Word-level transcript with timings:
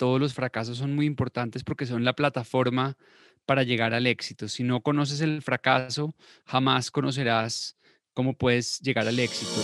todos 0.00 0.18
los 0.18 0.32
fracasos 0.32 0.78
son 0.78 0.94
muy 0.94 1.04
importantes 1.04 1.62
porque 1.62 1.84
son 1.84 2.04
la 2.04 2.14
plataforma 2.14 2.96
para 3.44 3.64
llegar 3.64 3.92
al 3.92 4.06
éxito. 4.06 4.48
Si 4.48 4.62
no 4.62 4.80
conoces 4.80 5.20
el 5.20 5.42
fracaso, 5.42 6.14
jamás 6.46 6.90
conocerás 6.90 7.76
cómo 8.14 8.32
puedes 8.32 8.80
llegar 8.80 9.06
al 9.06 9.18
éxito. 9.18 9.60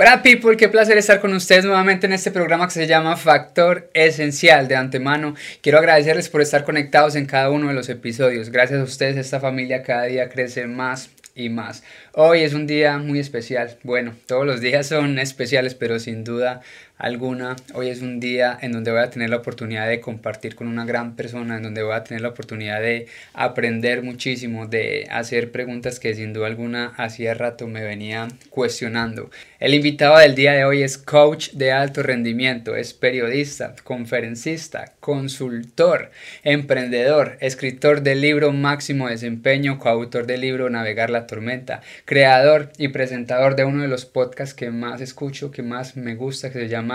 Hola 0.00 0.22
people, 0.22 0.56
qué 0.56 0.68
placer 0.68 0.96
estar 0.96 1.18
con 1.18 1.32
ustedes 1.32 1.64
nuevamente 1.64 2.06
en 2.06 2.12
este 2.12 2.30
programa 2.30 2.68
que 2.68 2.72
se 2.72 2.86
llama 2.86 3.16
Factor 3.16 3.90
Esencial. 3.94 4.68
De 4.68 4.76
antemano, 4.76 5.34
quiero 5.60 5.78
agradecerles 5.78 6.28
por 6.28 6.40
estar 6.40 6.62
conectados 6.62 7.16
en 7.16 7.26
cada 7.26 7.50
uno 7.50 7.66
de 7.66 7.74
los 7.74 7.88
episodios. 7.88 8.50
Gracias 8.50 8.78
a 8.78 8.84
ustedes, 8.84 9.16
esta 9.16 9.40
familia 9.40 9.82
cada 9.82 10.04
día 10.04 10.28
crece 10.28 10.68
más 10.68 11.10
y 11.34 11.48
más. 11.48 11.82
Hoy 12.12 12.42
es 12.42 12.54
un 12.54 12.68
día 12.68 12.98
muy 12.98 13.18
especial. 13.18 13.76
Bueno, 13.82 14.14
todos 14.26 14.46
los 14.46 14.60
días 14.60 14.86
son 14.86 15.18
especiales, 15.18 15.74
pero 15.74 15.98
sin 15.98 16.22
duda 16.22 16.60
alguna. 16.98 17.54
Hoy 17.74 17.88
es 17.88 18.02
un 18.02 18.18
día 18.18 18.58
en 18.60 18.72
donde 18.72 18.90
voy 18.90 19.00
a 19.00 19.10
tener 19.10 19.30
la 19.30 19.36
oportunidad 19.36 19.88
de 19.88 20.00
compartir 20.00 20.56
con 20.56 20.66
una 20.66 20.84
gran 20.84 21.14
persona, 21.14 21.56
en 21.56 21.62
donde 21.62 21.82
voy 21.82 21.94
a 21.94 22.02
tener 22.02 22.22
la 22.22 22.30
oportunidad 22.30 22.80
de 22.80 23.06
aprender 23.34 24.02
muchísimo, 24.02 24.66
de 24.66 25.06
hacer 25.10 25.52
preguntas 25.52 26.00
que 26.00 26.14
sin 26.14 26.32
duda 26.32 26.48
alguna 26.48 26.92
hacía 26.96 27.34
rato 27.34 27.68
me 27.68 27.84
venía 27.84 28.28
cuestionando. 28.50 29.30
El 29.60 29.74
invitado 29.74 30.18
del 30.18 30.34
día 30.34 30.52
de 30.52 30.64
hoy 30.64 30.82
es 30.82 30.98
coach 30.98 31.50
de 31.52 31.72
alto 31.72 32.02
rendimiento, 32.02 32.76
es 32.76 32.94
periodista, 32.94 33.74
conferencista, 33.84 34.92
consultor, 35.00 36.10
emprendedor, 36.42 37.36
escritor 37.40 38.02
del 38.02 38.20
libro 38.20 38.52
Máximo 38.52 39.08
Desempeño, 39.08 39.78
coautor 39.78 40.26
del 40.26 40.40
libro 40.40 40.68
Navegar 40.68 41.10
la 41.10 41.26
Tormenta, 41.26 41.80
creador 42.04 42.70
y 42.76 42.88
presentador 42.88 43.54
de 43.54 43.64
uno 43.64 43.82
de 43.82 43.88
los 43.88 44.04
podcasts 44.04 44.54
que 44.54 44.70
más 44.70 45.00
escucho, 45.00 45.50
que 45.50 45.62
más 45.62 45.96
me 45.96 46.14
gusta, 46.14 46.50
que 46.50 46.58
se 46.58 46.68
llama 46.68 46.87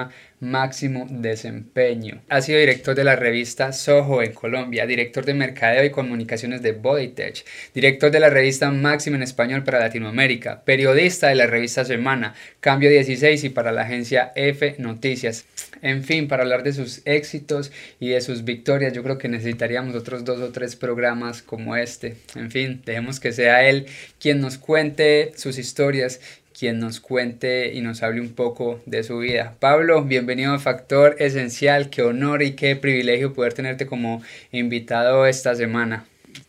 máximo 0.44 1.08
desempeño. 1.10 2.22
Ha 2.30 2.42
sido 2.42 2.60
director 2.60 2.96
de 2.96 3.04
la 3.04 3.16
revista 3.16 3.72
Soho 3.72 4.22
en 4.22 4.34
Colombia, 4.34 4.86
director 4.86 5.26
de 5.26 5.34
mercadeo 5.34 5.86
y 5.86 5.90
comunicaciones 5.90 6.62
de 6.62 6.74
Bodytech, 6.74 7.46
director 7.74 8.12
de 8.12 8.20
la 8.20 8.30
revista 8.30 8.70
Máximo 8.70 9.16
en 9.16 9.24
español 9.24 9.64
para 9.64 9.80
Latinoamérica, 9.80 10.64
periodista 10.66 11.30
de 11.30 11.36
la 11.36 11.48
revista 11.48 11.86
Semana, 11.86 12.36
Cambio 12.60 12.90
16 12.90 13.44
y 13.46 13.50
para 13.50 13.72
la 13.72 13.84
agencia 13.84 14.32
F 14.36 14.76
Noticias. 14.80 15.46
En 15.82 16.04
fin, 16.04 16.28
para 16.28 16.44
hablar 16.44 16.64
de 16.64 16.72
sus 16.72 17.02
éxitos 17.06 17.72
y 18.00 18.10
de 18.10 18.22
sus 18.22 18.46
victorias, 18.46 18.94
yo 18.94 19.04
creo 19.04 19.18
que 19.18 19.28
necesitaríamos 19.28 19.96
otros 19.96 20.24
dos 20.24 20.40
o 20.40 20.52
tres 20.52 20.78
programas 20.78 21.42
como 21.42 21.76
este. 21.76 22.16
En 22.36 22.52
fin, 22.52 22.82
dejemos 22.86 23.20
que 23.20 23.34
sea 23.34 23.68
él 23.68 23.88
quien 24.20 24.40
nos 24.40 24.58
cuente 24.58 25.34
sus 25.36 25.58
historias 25.58 26.22
quien 26.54 26.80
nos 26.80 27.00
cuente 27.00 27.73
y 27.73 27.82
nos 27.82 28.04
hable 28.04 28.22
un 28.22 28.34
poco 28.34 28.82
de 28.86 29.04
su 29.04 29.20
vida. 29.20 29.56
Pablo, 29.59 30.04
bienvenido 30.04 30.54
a 30.54 30.59
Factor 30.59 31.16
Esencial, 31.20 31.90
qué 31.90 32.04
honor 32.04 32.44
y 32.44 32.52
qué 32.56 32.76
privilegio 32.76 33.34
poder 33.34 33.54
tenerte 33.54 33.86
como 33.86 34.22
invitado 34.52 35.26
esta 35.26 35.56
semana. 35.56 36.06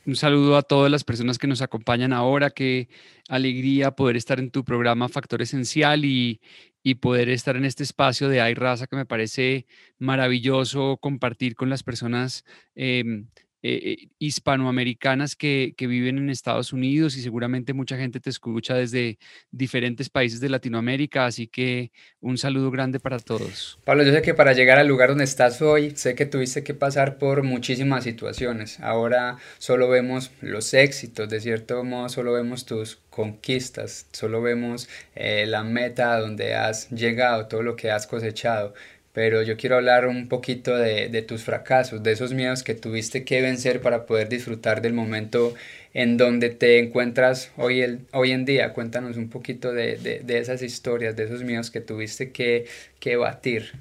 Un 0.06 0.16
saludo 0.16 0.56
a 0.56 0.62
todas 0.62 0.91
las 0.91 1.05
personas 1.05 1.38
que 1.38 1.47
nos 1.47 1.62
acompañan 1.62 2.12
ahora, 2.12 2.50
qué 2.50 2.88
alegría 3.28 3.92
poder 3.92 4.16
estar 4.16 4.38
en 4.38 4.50
tu 4.50 4.64
programa 4.64 5.08
Factor 5.08 5.42
Esencial 5.42 6.05
y, 6.05 6.41
y 6.82 6.97
poder 6.97 7.30
estar 7.30 7.56
en 7.56 7.64
este 7.64 7.82
espacio 7.82 8.28
de 8.28 8.42
Hay 8.42 8.55
Raza 8.55 8.86
que 8.86 8.97
me 8.97 9.06
parece 9.06 9.66
maravilloso 9.98 10.98
compartir 10.98 11.56
con 11.56 11.70
las 11.70 11.82
personas. 11.82 12.44
Em, 12.75 13.27
eh, 13.66 14.08
hispanoamericanas 14.18 15.36
que, 15.36 15.72
que, 15.74 15.86
viven 15.86 16.18
en 16.18 16.28
Estados 16.28 16.74
Unidos 16.74 17.16
y 17.16 17.22
seguramente 17.22 17.72
mucha 17.72 17.96
gente 17.96 18.20
te 18.20 18.28
escucha 18.28 18.74
desde 18.74 19.18
diferentes 19.50 20.10
países 20.10 20.40
de 20.40 20.50
Latinoamérica, 20.50 21.24
así 21.24 21.46
que 21.46 21.90
un 22.20 22.36
saludo 22.36 22.70
grande 22.70 23.00
para 23.00 23.18
todos. 23.18 23.78
Pablo, 23.84 24.02
yo 24.02 24.12
sé 24.12 24.20
que 24.20 24.34
para 24.34 24.52
llegar 24.52 24.78
al 24.78 24.86
lugar 24.86 25.08
donde 25.08 25.24
estás 25.24 25.62
hoy, 25.62 25.92
sé 25.97 26.14
que 26.14 26.26
tuviste 26.26 26.62
que 26.62 26.74
pasar 26.74 27.16
por 27.16 27.42
muchísimas 27.42 28.04
situaciones. 28.04 28.80
Ahora 28.80 29.38
solo 29.56 29.88
vemos 29.88 30.30
los 30.42 30.74
éxitos, 30.74 31.30
de 31.30 31.41
cierto 31.41 31.82
modo 31.84 32.10
solo 32.10 32.34
vemos 32.34 32.66
tus 32.66 32.97
conquistas, 33.08 34.08
solo 34.12 34.42
vemos 34.42 34.91
eh, 35.14 35.47
la 35.47 35.64
meta 35.64 36.19
donde 36.19 36.54
has 36.54 36.91
llegado, 36.91 37.47
todo 37.47 37.62
lo 37.62 37.76
que 37.76 37.91
has 37.91 38.06
cosechado 38.06 38.74
pero 39.14 39.42
yo 39.42 39.56
quiero 39.56 39.76
hablar 39.76 40.08
un 40.08 40.26
poquito 40.28 40.76
de, 40.76 41.08
de, 41.08 41.22
tus 41.22 41.44
fracasos, 41.44 42.02
de 42.02 42.10
esos 42.10 42.34
miedos 42.34 42.64
que 42.64 42.75
tuviste 42.75 43.25
que 43.25 43.41
vencer 43.41 43.80
para 43.80 44.06
poder 44.06 44.28
disfrutar 44.28 44.82
del 44.82 44.92
momento 44.92 45.54
en 45.94 46.16
donde 46.16 46.50
te 46.50 46.80
encuentras 46.80 47.53
hoy, 47.56 47.80
el, 47.80 48.00
hoy 48.12 48.32
en 48.32 48.44
día. 48.44 48.72
Cuéntanos 48.72 49.16
un 49.16 49.30
poquito 49.30 49.72
de, 49.72 49.98
de, 49.98 50.19
de, 50.19 50.38
esas 50.38 50.62
historias, 50.62 51.14
de 51.14 51.24
esos 51.26 51.44
miedos 51.44 51.70
que 51.70 51.80
tuviste 51.80 52.32
que, 52.32 52.66
que 52.98 53.14
batir. 53.14 53.74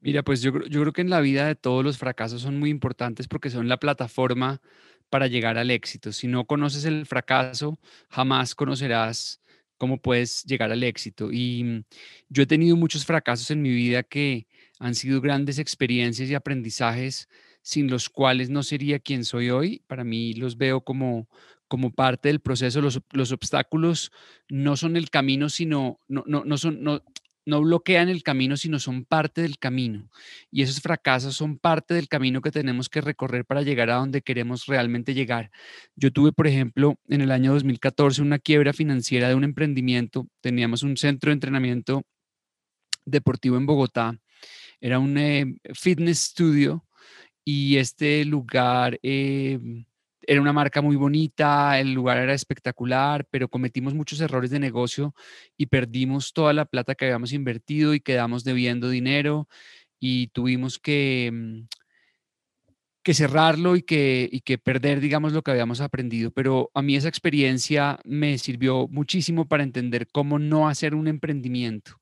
Mira, 0.00 0.22
pues 0.22 0.42
yo, 0.42 0.52
yo 0.68 0.82
creo 0.82 0.92
que 0.92 1.00
en 1.00 1.10
la 1.10 1.20
vida 1.20 1.48
de 1.48 1.56
todos 1.56 1.82
los 1.82 1.98
fracasos 1.98 2.40
son 2.40 2.56
muy 2.56 2.70
importantes 2.70 3.26
porque 3.26 3.50
son 3.50 3.68
la 3.68 3.78
plataforma 3.78 4.60
para 5.10 5.26
llegar 5.26 5.58
al 5.58 5.72
éxito. 5.72 6.12
Si 6.12 6.28
no 6.28 6.44
conoces 6.44 6.84
el 6.84 7.04
fracaso, 7.04 7.80
jamás 8.10 8.54
conocerás 8.54 9.40
cómo 9.78 10.00
puedes 10.00 10.44
llegar 10.44 10.72
al 10.72 10.82
éxito. 10.82 11.30
Y 11.32 11.64
mm, 11.64 11.84
yo 12.28 12.42
he 12.42 12.46
tenido 12.46 12.76
muchos 12.76 13.04
fracasos 13.04 13.50
en 13.50 13.62
mi 13.62 13.70
vida 13.70 14.02
que 14.02 14.46
han 14.78 14.94
sido 14.94 15.20
grandes 15.20 15.58
experiencias 15.58 16.28
y 16.28 16.34
aprendizajes 16.34 17.28
sin 17.62 17.90
los 17.90 18.10
cuales 18.10 18.50
no 18.50 18.62
sería 18.62 18.98
quien 18.98 19.24
soy 19.24 19.50
hoy. 19.50 19.82
Para 19.86 20.04
mí 20.04 20.34
los 20.34 20.58
veo 20.58 20.82
como, 20.82 21.28
como 21.66 21.92
parte 21.92 22.28
del 22.28 22.40
proceso. 22.40 22.82
Los, 22.82 23.00
los 23.12 23.32
obstáculos 23.32 24.12
no 24.48 24.76
son 24.76 24.96
el 24.96 25.08
camino, 25.08 25.48
sino, 25.48 25.98
no, 26.06 26.24
no, 26.26 26.44
no 26.44 26.58
son, 26.58 27.02
no 27.46 27.60
bloquean 27.60 28.08
el 28.08 28.22
camino, 28.22 28.56
sino 28.56 28.78
son 28.78 29.04
parte 29.04 29.42
del 29.42 29.58
camino. 29.58 30.08
Y 30.50 30.62
esos 30.62 30.80
fracasos 30.80 31.36
son 31.36 31.58
parte 31.58 31.94
del 31.94 32.08
camino 32.08 32.40
que 32.40 32.50
tenemos 32.50 32.88
que 32.88 33.00
recorrer 33.00 33.44
para 33.44 33.62
llegar 33.62 33.90
a 33.90 33.96
donde 33.96 34.22
queremos 34.22 34.66
realmente 34.66 35.14
llegar. 35.14 35.50
Yo 35.96 36.10
tuve, 36.12 36.32
por 36.32 36.46
ejemplo, 36.46 36.96
en 37.08 37.20
el 37.20 37.30
año 37.30 37.52
2014 37.52 38.22
una 38.22 38.38
quiebra 38.38 38.72
financiera 38.72 39.28
de 39.28 39.34
un 39.34 39.44
emprendimiento. 39.44 40.26
Teníamos 40.40 40.82
un 40.82 40.96
centro 40.96 41.30
de 41.30 41.34
entrenamiento 41.34 42.02
deportivo 43.04 43.56
en 43.56 43.66
Bogotá. 43.66 44.18
Era 44.80 44.98
un 44.98 45.16
eh, 45.18 45.54
fitness 45.74 46.18
studio 46.20 46.84
y 47.44 47.76
este 47.76 48.24
lugar... 48.24 48.98
Eh, 49.02 49.58
era 50.26 50.40
una 50.40 50.52
marca 50.52 50.82
muy 50.82 50.96
bonita, 50.96 51.78
el 51.80 51.92
lugar 51.92 52.18
era 52.18 52.34
espectacular, 52.34 53.26
pero 53.30 53.48
cometimos 53.48 53.94
muchos 53.94 54.20
errores 54.20 54.50
de 54.50 54.60
negocio 54.60 55.14
y 55.56 55.66
perdimos 55.66 56.32
toda 56.32 56.52
la 56.52 56.64
plata 56.66 56.94
que 56.94 57.06
habíamos 57.06 57.32
invertido 57.32 57.94
y 57.94 58.00
quedamos 58.00 58.44
debiendo 58.44 58.88
dinero 58.88 59.48
y 60.00 60.28
tuvimos 60.28 60.78
que, 60.78 61.30
mm, 61.32 61.62
que 63.04 63.12
cerrarlo 63.14 63.76
y 63.76 63.82
que, 63.82 64.28
y 64.32 64.40
que 64.40 64.56
perder, 64.56 64.98
digamos, 65.00 65.34
lo 65.34 65.42
que 65.42 65.50
habíamos 65.50 65.80
aprendido. 65.82 66.30
Pero 66.30 66.70
a 66.74 66.80
mí 66.80 66.96
esa 66.96 67.08
experiencia 67.08 67.98
me 68.04 68.38
sirvió 68.38 68.88
muchísimo 68.88 69.46
para 69.46 69.62
entender 69.62 70.08
cómo 70.10 70.38
no 70.38 70.68
hacer 70.68 70.94
un 70.94 71.06
emprendimiento, 71.06 72.00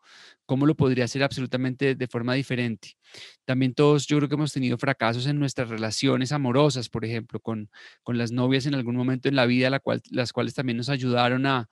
cómo 0.53 0.67
lo 0.67 0.75
podría 0.75 1.07
hacer 1.07 1.23
absolutamente 1.23 1.95
de 1.95 2.07
forma 2.07 2.35
diferente. 2.35 2.99
También 3.47 3.73
todos 3.73 4.07
yo 4.07 4.19
creo 4.19 4.29
que 4.29 4.35
hemos 4.35 4.53
tenido 4.53 4.77
fracasos 4.77 5.27
en 5.27 5.39
nuestras 5.39 5.71
relaciones 5.71 6.31
amorosas, 6.31 6.91
por 6.91 7.07
ejemplo, 7.07 7.41
con, 7.41 7.71
con 8.03 8.19
las 8.19 8.33
novias 8.33 8.67
en 8.67 8.75
algún 8.75 8.95
momento 8.95 9.31
en 9.31 9.37
la 9.37 9.47
vida, 9.47 9.71
la 9.71 9.81
cual, 9.81 10.03
las 10.11 10.31
cuales 10.31 10.53
también 10.53 10.77
nos 10.77 10.91
ayudaron 10.91 11.47
a, 11.47 11.71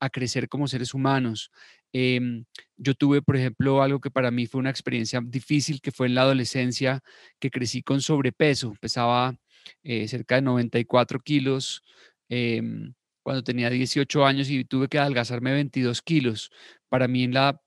a 0.00 0.08
crecer 0.08 0.48
como 0.48 0.66
seres 0.66 0.94
humanos. 0.94 1.50
Em, 1.92 2.46
yo 2.78 2.94
tuve, 2.94 3.20
por 3.20 3.36
ejemplo, 3.36 3.82
algo 3.82 4.00
que 4.00 4.10
para 4.10 4.30
mí 4.30 4.46
fue 4.46 4.60
una 4.60 4.70
experiencia 4.70 5.20
difícil, 5.22 5.82
que 5.82 5.92
fue 5.92 6.06
en 6.06 6.14
la 6.14 6.22
adolescencia, 6.22 7.02
que 7.38 7.50
crecí 7.50 7.82
con 7.82 8.00
sobrepeso, 8.00 8.72
pesaba 8.80 9.36
eh, 9.82 10.08
cerca 10.08 10.36
de 10.36 10.40
94 10.40 11.20
kilos. 11.20 11.82
Em, 12.30 12.94
cuando 13.22 13.44
tenía 13.44 13.68
18 13.68 14.24
años 14.24 14.48
y 14.48 14.64
tuve 14.64 14.88
que 14.88 14.98
adelgazarme 14.98 15.52
22 15.52 16.00
kilos. 16.00 16.50
Para 16.88 17.08
mí 17.08 17.24
en 17.24 17.34
la 17.34 17.60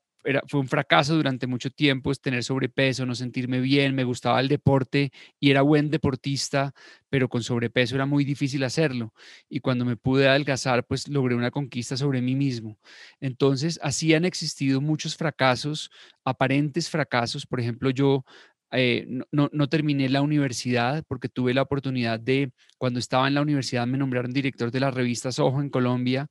fue 0.48 0.60
un 0.60 0.68
fracaso 0.68 1.14
durante 1.14 1.46
mucho 1.46 1.70
tiempo 1.70 2.10
es 2.10 2.20
tener 2.20 2.42
sobrepeso, 2.42 3.06
no 3.06 3.14
sentirme 3.14 3.60
bien, 3.60 3.94
me 3.94 4.04
gustaba 4.04 4.40
el 4.40 4.48
deporte 4.48 5.12
y 5.38 5.50
era 5.50 5.62
buen 5.62 5.90
deportista, 5.90 6.74
pero 7.08 7.28
con 7.28 7.42
sobrepeso 7.42 7.94
era 7.94 8.06
muy 8.06 8.24
difícil 8.24 8.64
hacerlo. 8.64 9.12
Y 9.48 9.60
cuando 9.60 9.84
me 9.84 9.96
pude 9.96 10.28
adelgazar, 10.28 10.84
pues 10.84 11.08
logré 11.08 11.34
una 11.34 11.50
conquista 11.50 11.96
sobre 11.96 12.20
mí 12.22 12.34
mismo. 12.34 12.78
Entonces, 13.20 13.78
así 13.82 14.14
han 14.14 14.24
existido 14.24 14.80
muchos 14.80 15.16
fracasos, 15.16 15.90
aparentes 16.24 16.90
fracasos. 16.90 17.46
Por 17.46 17.60
ejemplo, 17.60 17.90
yo 17.90 18.24
eh, 18.72 19.06
no, 19.30 19.48
no, 19.52 19.68
terminé 19.68 20.08
la 20.08 20.22
universidad 20.22 21.04
porque 21.06 21.28
tuve 21.28 21.54
la 21.54 21.62
oportunidad 21.62 22.18
de, 22.18 22.50
cuando 22.78 22.98
estaba 22.98 23.28
en 23.28 23.34
la 23.34 23.42
universidad, 23.42 23.86
me 23.86 23.98
nombraron 23.98 24.32
director 24.32 24.72
de 24.72 24.80
la 24.80 24.90
revista 24.90 25.30
Soho 25.30 25.60
en 25.60 25.70
Colombia 25.70 26.28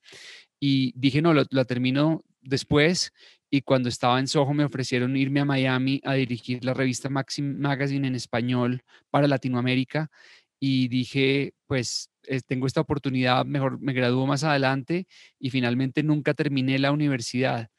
y 0.60 0.94
dije, 0.98 1.22
no, 1.22 1.34
la 1.34 1.66
termino 1.66 2.24
después 2.42 3.14
y 3.56 3.62
cuando 3.62 3.88
estaba 3.88 4.20
en 4.20 4.28
Soho 4.28 4.54
me 4.54 4.66
ofrecieron 4.66 5.16
irme 5.16 5.40
a 5.40 5.46
Miami 5.46 6.02
a 6.04 6.16
dirigir 6.16 6.66
la 6.66 6.74
revista 6.74 7.10
Maxim 7.10 7.58
Magazine 7.58 8.06
en 8.06 8.14
español 8.14 8.84
para 9.10 9.30
Latinoamérica 9.30 10.12
y 10.60 10.90
dije, 10.90 11.54
pues 11.66 12.10
tengo 12.48 12.68
esta 12.68 12.82
oportunidad, 12.82 13.46
mejor 13.46 13.80
me 13.80 13.94
gradúo 13.94 14.28
más 14.28 14.44
adelante 14.44 15.08
y 15.40 15.52
finalmente 15.52 16.04
nunca 16.04 16.34
terminé 16.34 16.78
la 16.80 16.92
universidad. 16.92 17.70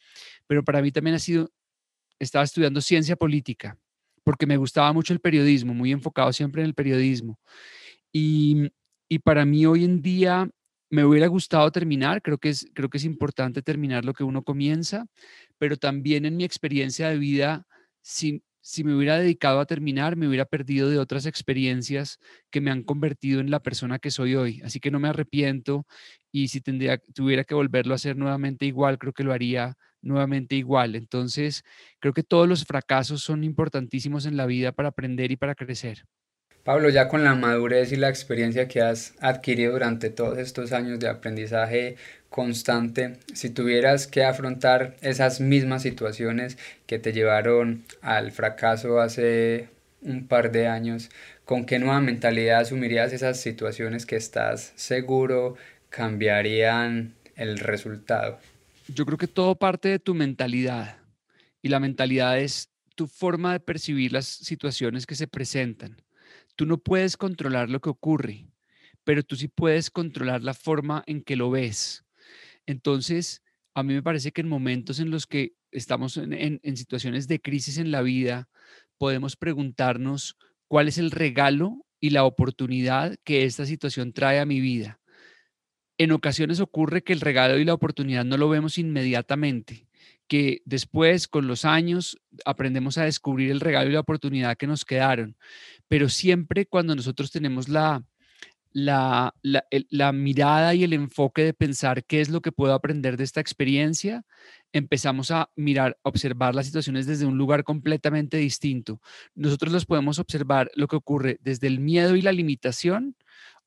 Pero 0.47 0.65
para 0.65 0.81
mí 0.81 0.93
también 0.93 1.17
ha 1.17 1.19
sido, 1.19 1.51
estaba 2.19 2.45
estudiando 2.45 2.81
ciencia 2.81 3.15
política 3.15 3.77
porque 4.25 4.47
me 4.47 4.57
gustaba 4.57 4.95
mucho 4.95 5.13
el 5.13 5.21
periodismo, 5.21 5.75
muy 5.75 5.93
enfocado 5.93 6.33
siempre 6.33 6.63
en 6.63 6.69
el 6.69 6.75
periodismo. 6.75 7.39
Y, 8.15 8.71
y 9.11 9.19
para 9.19 9.45
mí 9.45 9.67
hoy 9.67 9.85
en 9.85 10.01
día 10.01 10.49
me 10.91 11.05
hubiera 11.05 11.27
gustado 11.27 11.71
terminar, 11.73 12.23
creo 12.23 12.39
que, 12.39 12.51
es, 12.51 12.65
importante 13.05 13.63
terminar 13.63 14.05
lo 14.05 14.15
que 14.15 14.25
uno 14.25 14.43
comienza, 14.43 15.07
pero 15.59 15.77
también 15.77 16.25
en 16.25 16.37
mi 16.37 16.45
experiencia 16.45 17.09
de 17.09 17.19
vida, 17.19 17.67
si, 18.03 18.43
me 18.85 18.95
hubiera 18.95 19.19
dedicado 19.19 19.61
a 19.61 19.67
terminar, 19.67 20.17
me 20.17 20.29
hubiera 20.29 20.45
perdido 20.45 20.91
de 20.91 20.99
otras 20.99 21.27
experiencias 21.27 22.19
que 22.51 22.61
me 22.61 22.71
han 22.71 22.83
convertido 22.83 23.41
en 23.41 23.51
la 23.51 23.61
persona 23.61 23.99
que 23.99 24.11
soy 24.11 24.35
hoy. 24.37 24.61
Así 24.65 24.81
que 24.81 24.91
no 24.91 25.01
me 25.01 25.09
arrepiento 25.09 25.87
y 26.33 26.49
si 26.49 26.61
tuviera 26.61 27.45
que 27.45 27.55
volverlo 27.55 27.95
a 27.95 27.97
hacer 27.97 28.17
nuevamente 28.17 28.67
igual, 28.67 28.99
creo 28.99 29.13
que 29.13 29.25
lo 29.25 29.33
haría 29.33 29.77
nuevamente 30.03 30.57
igual. 30.57 30.95
Entonces, 30.97 31.63
creo 32.01 32.13
que 32.15 32.23
todos 32.23 32.49
los 32.49 32.65
fracasos 32.65 33.23
son 33.23 33.45
importantísimos 33.45 34.27
en 34.27 34.37
la 34.37 34.47
vida 34.47 34.73
para 34.73 34.89
aprender 34.91 35.31
y 35.33 35.37
para 35.37 35.55
crecer. 35.55 36.05
Pablo, 36.67 36.91
ya 36.91 37.07
con 37.07 37.23
la 37.23 37.37
madurez 37.37 37.93
y 37.93 37.97
la 37.97 38.09
experiencia 38.09 38.67
que 38.67 38.83
has 38.83 39.15
adquirido 39.21 39.75
durante 39.75 40.11
todos 40.11 40.37
estos 40.39 40.73
años 40.73 40.99
de 40.99 41.09
aprendizaje 41.09 41.95
constante, 42.29 43.19
si 43.35 43.51
tuvieras 43.51 44.09
que 44.09 44.25
afrontar 44.25 44.97
esas 45.01 45.41
mismas 45.41 45.83
situaciones 45.83 46.59
que 46.87 46.99
te 46.99 47.13
llevaron 47.13 47.85
al 48.03 48.33
fracaso 48.33 48.99
hace 48.99 49.69
un 50.03 50.27
par 50.27 50.51
de 50.51 50.67
años, 50.67 51.09
¿con 51.45 51.67
qué 51.67 51.79
nueva 51.79 52.01
mentalidad 52.01 52.63
asumirías 52.63 53.13
esas 53.13 53.41
situaciones 53.41 54.05
que 54.05 54.17
estás 54.17 54.73
seguro 54.75 55.55
cambiarían 55.89 57.15
el 57.37 57.61
resultado? 57.61 58.41
Yo 58.89 59.07
creo 59.07 59.19
que 59.19 59.29
todo 59.29 59.55
parte 59.55 59.89
de 59.89 60.01
tu 60.01 60.17
mentalidad 60.17 60.97
y 61.63 61.69
la 61.69 61.79
mentalidad 61.79 62.41
es 62.41 62.71
tu 62.97 63.07
forma 63.07 63.53
de 63.53 63.61
percibir 63.61 64.13
las 64.13 64.27
situaciones 64.27 65.07
que 65.07 65.15
se 65.15 65.29
presentan. 65.29 65.97
Tú 66.57 66.67
no 66.67 66.79
puedes 66.79 67.17
controlar 67.17 67.71
lo 67.71 67.81
que 67.81 67.91
ocurre, 67.91 68.49
pero 69.05 69.23
tú 69.23 69.37
sí 69.37 69.49
puedes 69.49 69.91
controlar 69.91 70.43
la 70.43 70.55
forma 70.55 71.05
en 71.07 71.23
que 71.23 71.37
lo 71.37 71.51
ves. 71.51 72.05
Entonces, 72.67 73.43
a 73.75 73.83
mí 73.83 73.95
me 73.95 74.03
parece 74.03 74.33
que 74.33 74.41
en 74.41 74.49
momentos 74.49 74.99
en 74.99 75.11
los 75.11 75.27
que 75.27 75.53
estamos 75.71 76.17
en, 76.17 76.61
situaciones 76.77 77.29
de 77.29 77.41
crisis 77.41 77.77
en 77.77 77.91
la 77.91 78.01
vida, 78.01 78.49
podemos 78.99 79.37
preguntarnos 79.37 80.37
cuál 80.67 80.89
es 80.89 80.97
el 80.97 81.11
regalo 81.11 81.87
y 82.01 82.11
la 82.11 82.25
oportunidad 82.25 83.17
que 83.23 83.45
esta 83.45 83.67
situación 83.67 84.13
trae 84.13 84.41
a 84.41 84.47
mi 84.47 84.61
vida. 84.61 84.99
En 85.99 86.13
ocasiones 86.13 86.61
ocurre 86.61 87.03
que 87.03 87.13
el 87.13 87.21
regalo 87.21 87.59
y 87.59 87.65
la 87.65 87.75
oportunidad 87.75 88.25
no 88.25 88.39
lo 88.39 88.49
vemos 88.49 88.79
inmediatamente, 88.79 89.86
que 90.29 90.63
después, 90.65 91.29
con 91.29 91.47
los 91.47 91.65
años, 91.65 92.19
aprendemos 92.45 92.99
a 92.99 93.05
descubrir 93.05 93.51
el 93.51 93.61
regalo 93.61 93.91
y 93.91 93.95
la 93.95 94.01
oportunidad 94.01 94.57
que 94.57 94.67
nos 94.67 94.85
quedaron. 94.85 95.37
Pero 95.89 96.09
siempre 96.09 96.67
cuando 96.67 96.97
nosotros 96.97 97.31
tenemos 97.31 97.69
la, 97.69 98.05
la, 98.73 99.35
la, 99.43 100.13
mirada 100.13 100.75
y 100.75 100.85
el 100.85 100.93
enfoque 100.93 101.45
de 101.45 101.55
pensar 101.55 102.05
qué 102.05 102.21
es 102.21 102.29
lo 102.29 102.41
que 102.43 102.53
puedo 102.53 102.75
aprender 102.75 103.17
de 103.17 103.25
esta 103.25 103.41
experiencia, 103.41 104.25
empezamos 104.73 105.31
a 105.31 105.51
mirar, 105.57 105.99
observar 106.03 106.55
las 106.55 106.67
situaciones 106.67 107.07
desde 107.07 107.27
un 107.27 107.39
lugar 107.39 107.65
completamente 107.65 108.37
distinto. 108.37 109.01
Nosotros 109.35 109.73
los 109.73 109.87
podemos 109.87 110.19
observar 110.19 110.71
lo 110.75 110.89
que 110.89 110.97
ocurre 110.97 111.39
desde 111.41 111.69
el 111.69 111.81
miedo 111.81 112.17
y 112.17 112.23
la 112.23 112.33
limitación 112.33 113.17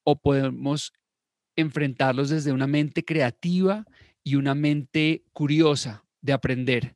o 0.03 0.19
podemos 0.19 0.93
enfrentarlos 1.55 2.29
desde 2.29 2.51
una 2.51 2.67
mente 2.67 3.03
creativa 3.03 3.85
y 4.23 4.35
una 4.35 4.53
mente 4.53 5.23
curiosa 5.33 6.03
de 6.21 6.33
aprender. 6.33 6.95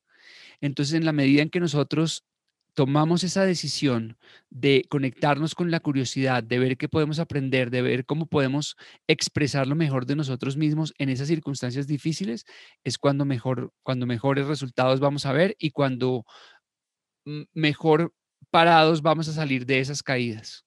Entonces, 0.61 0.95
en 0.95 1.05
la 1.05 1.11
medida 1.11 1.41
en 1.41 1.49
que 1.49 1.59
nosotros 1.59 2.25
tomamos 2.73 3.23
esa 3.23 3.45
decisión 3.45 4.17
de 4.49 4.85
conectarnos 4.89 5.55
con 5.55 5.71
la 5.71 5.79
curiosidad, 5.79 6.43
de 6.43 6.59
ver 6.59 6.77
qué 6.77 6.89
podemos 6.89 7.19
aprender, 7.19 7.69
de 7.69 7.81
ver 7.81 8.05
cómo 8.05 8.25
podemos 8.25 8.75
expresar 9.07 9.67
lo 9.67 9.75
mejor 9.75 10.05
de 10.05 10.15
nosotros 10.15 10.57
mismos 10.57 10.93
en 10.97 11.09
esas 11.09 11.27
circunstancias 11.27 11.87
difíciles, 11.87 12.45
es 12.83 12.97
cuando 12.97 13.25
mejor 13.25 13.71
cuando 13.83 14.05
mejores 14.05 14.47
resultados 14.47 14.99
vamos 14.99 15.25
a 15.25 15.33
ver 15.33 15.55
y 15.59 15.71
cuando 15.71 16.25
mejor 17.53 18.11
parados 18.49 19.01
vamos 19.01 19.27
a 19.29 19.33
salir 19.33 19.65
de 19.65 19.79
esas 19.79 20.03
caídas. 20.03 20.65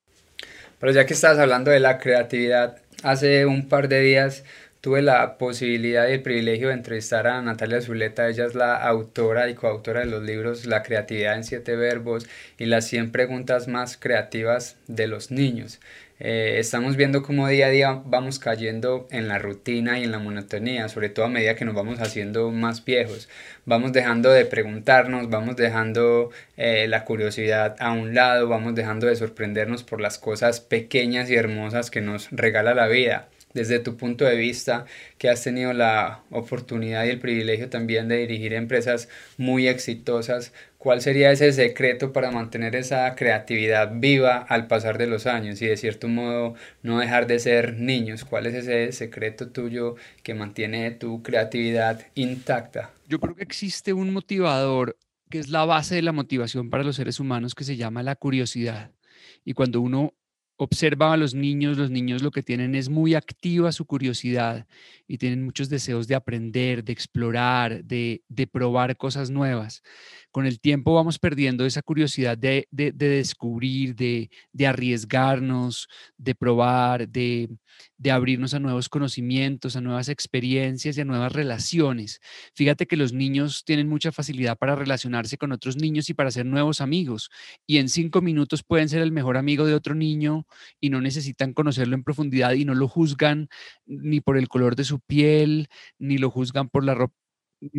Pero 0.79 0.93
ya 0.93 1.06
que 1.06 1.14
estás 1.14 1.38
hablando 1.38 1.70
de 1.70 1.81
la 1.81 1.99
creatividad, 1.99 2.82
hace 3.02 3.47
un 3.47 3.69
par 3.69 3.88
de 3.88 4.00
días 4.00 4.44
tuve 4.87 5.03
la 5.03 5.37
posibilidad 5.37 6.06
y 6.06 6.12
el 6.12 6.23
privilegio 6.23 6.69
de 6.69 6.75
entrevistar 6.75 7.27
a 7.27 7.43
Natalia 7.43 7.81
Zuleta. 7.81 8.29
Ella 8.29 8.47
es 8.47 8.55
la 8.55 8.77
autora 8.77 9.50
y 9.50 9.55
coautora 9.55 9.99
de 9.99 10.06
los 10.06 10.23
libros 10.23 10.65
La 10.65 10.85
creatividad 10.85 11.35
en 11.35 11.43
siete 11.43 11.75
verbos 11.75 12.29
y 12.56 12.67
las 12.67 12.87
100 12.87 13.11
preguntas 13.11 13.67
más 13.67 13.97
creativas 13.97 14.77
de 14.87 15.09
los 15.09 15.33
niños. 15.33 15.81
Eh, 16.21 16.59
estamos 16.61 16.94
viendo 16.94 17.25
cómo 17.25 17.49
día 17.49 17.67
a 17.67 17.71
día 17.71 18.00
vamos 18.06 18.38
cayendo 18.38 19.09
en 19.11 19.27
la 19.27 19.41
rutina 19.41 19.99
y 19.99 20.05
en 20.05 20.12
la 20.12 20.21
monotonía, 20.21 20.88
sobre 20.88 21.09
todo 21.09 21.27
a 21.27 21.31
medida 21.31 21.56
que 21.56 21.65
nos 21.65 21.75
vamos 21.75 21.99
haciendo 21.99 22.53
más 22.53 22.85
viejos. 22.85 23.29
Vamos 23.65 23.93
dejando 23.93 24.31
de 24.31 24.44
preguntarnos, 24.44 25.29
vamos 25.29 25.56
dejando 25.56 26.31
eh, 26.56 26.87
la 26.87 27.05
curiosidad 27.05 27.75
a 27.81 27.91
un 27.91 28.15
lado, 28.15 28.47
vamos 28.47 28.77
dejando 28.77 29.09
de 29.09 29.17
sorprendernos 29.17 29.83
por 29.83 30.00
las 30.00 30.17
cosas 30.17 30.61
pequeñas 30.61 31.29
y 31.29 31.35
hermosas 31.35 31.91
que 31.91 32.03
nos 32.03 32.29
regala 32.31 32.73
la 32.73 32.87
vida 32.87 33.27
desde 33.56 33.81
tu 33.81 33.97
punto 33.97 34.25
de 34.25 34.37
vista, 34.37 34.85
que 35.19 35.29
has 35.29 35.43
tenido 35.43 35.73
la 35.73 36.23
oportunidad 36.31 37.05
y 37.05 37.08
el 37.08 37.19
privilegio 37.19 37.69
también 37.70 38.06
de 38.06 38.19
dirigir 38.19 38.53
empresas 38.53 39.08
muy 39.38 39.67
exitosas, 39.67 40.53
¿cuál 40.79 41.00
sería 41.00 41.32
ese 41.32 41.50
secreto 41.53 42.12
para 42.12 42.31
mantener 42.31 42.76
esa 42.76 43.14
creatividad 43.17 43.91
viva 43.94 44.37
al 44.37 44.67
pasar 44.67 44.99
de 44.99 45.06
los 45.06 45.26
años 45.26 45.61
y 45.62 45.67
de 45.67 45.76
cierto 45.76 46.06
modo 46.06 46.55
no 46.82 47.00
dejar 47.00 47.26
de 47.26 47.38
ser 47.38 47.75
niños? 47.75 48.25
¿Cuál 48.25 48.47
es 48.47 48.55
ese 48.55 48.93
secreto 48.93 49.49
tuyo 49.49 49.97
que 50.23 50.35
mantiene 50.35 50.91
tu 50.91 51.23
creatividad 51.23 52.06
intacta? 52.14 52.91
Yo 53.09 53.19
creo 53.19 53.35
que 53.35 53.43
existe 53.43 53.93
un 53.94 54.12
motivador 54.12 54.97
que 55.31 55.38
es 55.38 55.49
la 55.49 55.64
base 55.64 55.94
de 55.94 56.02
la 56.02 56.12
motivación 56.12 56.70
para 56.70 56.85
los 56.85 56.97
seres 56.97 57.19
humanos 57.19 57.55
que 57.55 57.64
se 57.64 57.76
llama 57.76 58.02
la 58.02 58.17
curiosidad. 58.17 58.93
Y 59.44 59.55
cuando 59.55 59.81
uno 59.81 60.12
observa 60.56 61.12
a 61.12 61.17
los 61.17 61.35
niños, 61.35 61.76
los 61.76 61.91
niños 61.91 62.23
lo 62.23 62.31
que 62.31 62.43
tienen 62.43 62.75
es 62.75 62.88
muy 62.88 63.14
activa 63.14 63.73
su 63.73 63.85
curiosidad 63.85 64.67
y 65.06 65.19
tienen 65.19 65.44
muchos 65.44 65.69
deseos 65.69 66.08
de 66.08 66.14
aprender, 66.14 66.82
de 66.82 66.93
explorar, 66.93 67.85
de, 67.85 68.23
de 68.28 68.47
probar 68.47 68.97
cosas 68.97 69.30
nuevas. 69.30 69.83
Con 70.30 70.47
el 70.47 70.61
tiempo 70.61 70.95
vamos 70.95 71.19
perdiendo 71.19 71.66
esa 71.66 71.83
curiosidad 71.83 72.38
de, 72.38 72.69
de, 72.71 72.92
de 72.92 73.09
descubrir, 73.09 73.95
de, 73.95 74.30
arriesgarnos, 74.66 75.88
de 76.16 76.35
probar, 76.35 77.09
de, 77.09 77.49
de 77.99 78.11
abrirnos 78.11 78.54
a 78.54 78.61
nuevos 78.61 78.88
conocimientos, 78.88 79.76
a 79.76 79.80
nuevas 79.80 80.09
experiencias 80.09 80.97
y 80.97 81.00
a 81.00 81.04
nuevas 81.04 81.33
relaciones. 81.33 82.21
Fíjate 82.54 82.87
que 82.87 82.97
los 82.97 83.12
niños 83.12 83.64
tienen 83.64 83.88
mucha 83.88 84.12
facilidad 84.12 84.56
para 84.59 84.76
relacionarse 84.76 85.38
con 85.38 85.52
otros 85.52 85.76
niños 85.76 86.11
y 86.11 86.14
para 86.14 86.28
hacer 86.28 86.47
nuevos 86.47 86.80
amigos. 86.80 87.30
Y 87.66 87.78
en 87.78 87.88
cinco 87.88 88.21
minutos 88.21 88.62
pueden 88.62 88.88
ser 88.88 89.02
el 89.02 89.12
mejor 89.12 89.37
amigo 89.37 89.66
de 89.66 89.75
otro 89.75 89.95
niño 89.95 90.47
y 90.80 90.90
no 90.90 91.00
necesitan 91.00 91.52
conocerlo 91.52 91.95
en 91.95 92.04
profundidad 92.04 92.52
y 92.52 92.64
no 92.64 92.75
lo 92.75 92.88
juzgan 92.88 93.49
ni 93.87 94.21
por 94.21 94.37
el 94.37 94.49
color 94.49 94.76
de 94.76 94.85
su 94.85 95.00
piel, 95.00 95.68
ni 95.99 96.18
lo 96.18 96.30
juzgan 96.30 96.68
por 96.68 96.85
la 96.85 96.95
ropa 96.95 97.14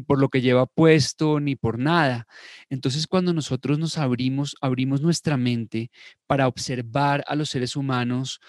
por 0.06 0.20
lo 0.20 0.30
que 0.30 0.42
lleva 0.42 0.66
puesto, 0.66 1.40
ni 1.40 1.56
por 1.56 1.80
nada. 1.80 2.28
Entonces, 2.70 3.08
cuando 3.08 3.34
nosotros 3.34 3.80
nos 3.80 3.98
abrimos, 3.98 4.56
abrimos 4.62 5.02
nuestra 5.02 5.38
mente 5.38 5.92
para 6.26 6.48
observar 6.48 7.24
a 7.28 7.36
los 7.36 7.50
seres 7.50 7.76
humanos 7.76 8.40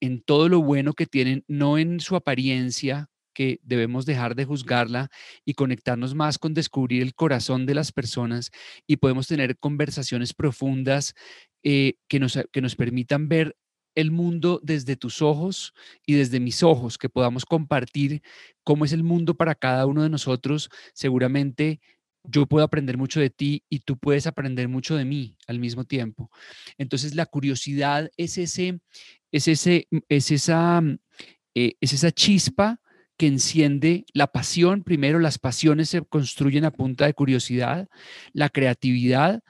en, 0.00 0.22
todo 0.22 0.48
lo 0.48 0.62
bueno 0.62 0.92
que 0.92 1.06
tienen, 1.06 1.44
no 1.48 1.78
en 1.78 2.00
su 2.00 2.16
apariencia, 2.16 3.08
que 3.34 3.58
debemos 3.62 4.04
dejar 4.04 4.34
de 4.34 4.44
juzgarla 4.44 5.08
y 5.46 5.54
conectarnos 5.54 6.14
más 6.14 6.38
con 6.38 6.52
descubrir 6.52 7.00
el 7.00 7.14
corazón 7.14 7.64
de 7.64 7.74
las 7.74 7.90
personas 7.90 8.50
y 8.86 8.96
podemos 8.96 9.26
tener 9.26 9.56
conversaciones 9.58 10.34
profundas 10.34 11.14
eh, 11.62 11.94
que, 12.08 12.20
nos, 12.20 12.38
que 12.52 12.60
nos 12.60 12.76
permitan 12.76 13.28
ver 13.28 13.56
el 13.94 14.10
mundo 14.10 14.60
desde 14.62 14.96
tus 14.96 15.22
ojos 15.22 15.72
y 16.04 16.14
desde 16.14 16.40
mis 16.40 16.62
ojos, 16.62 16.98
que 16.98 17.08
podamos 17.08 17.46
compartir 17.46 18.22
cómo 18.64 18.84
es 18.84 18.92
el 18.92 19.02
mundo 19.02 19.34
para 19.34 19.54
cada 19.54 19.86
uno 19.86 20.02
de 20.02 20.10
nosotros. 20.10 20.68
Seguramente 20.92 21.80
yo 22.24 22.46
puedo 22.46 22.64
aprender 22.64 22.96
mucho 22.96 23.20
de 23.20 23.30
ti 23.30 23.64
y 23.68 23.80
tú 23.80 23.96
puedes 23.98 24.26
aprender 24.26 24.68
mucho 24.68 24.96
de 24.96 25.04
mí 25.04 25.36
al 25.46 25.58
mismo 25.58 25.84
tiempo. 25.84 26.30
Entonces 26.78 27.14
la 27.14 27.26
curiosidad 27.26 28.10
es 28.16 28.38
ese, 28.38 28.80
es 29.32 29.48
ese, 29.48 29.88
es 30.08 30.30
esa, 30.30 30.80
mm, 30.80 30.98
eh, 31.54 31.74
es 31.80 31.92
esa 31.92 32.12
chispa 32.12 32.80
que 33.16 33.26
enciende 33.26 34.04
la 34.14 34.28
pasión. 34.28 34.84
Primero, 34.84 35.18
las 35.18 35.38
pasiones 35.38 35.88
se 35.90 36.02
construyen 36.02 36.64
a 36.64 36.70
punta 36.70 37.06
de 37.06 37.14
curiosidad. 37.14 37.88
La 38.32 38.48
creatividad 38.48 39.42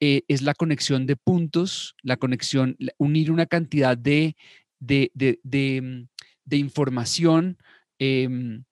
eh, 0.00 0.22
es 0.28 0.42
la 0.42 0.54
conexión 0.54 1.06
de 1.06 1.16
puntos, 1.16 1.96
la 2.02 2.16
conexión, 2.16 2.76
unir 2.98 3.30
una 3.30 3.46
cantidad 3.46 3.96
de 3.98 4.36
de, 4.80 5.12
de, 5.44 6.56
información, 6.56 7.58
em, 7.98 8.64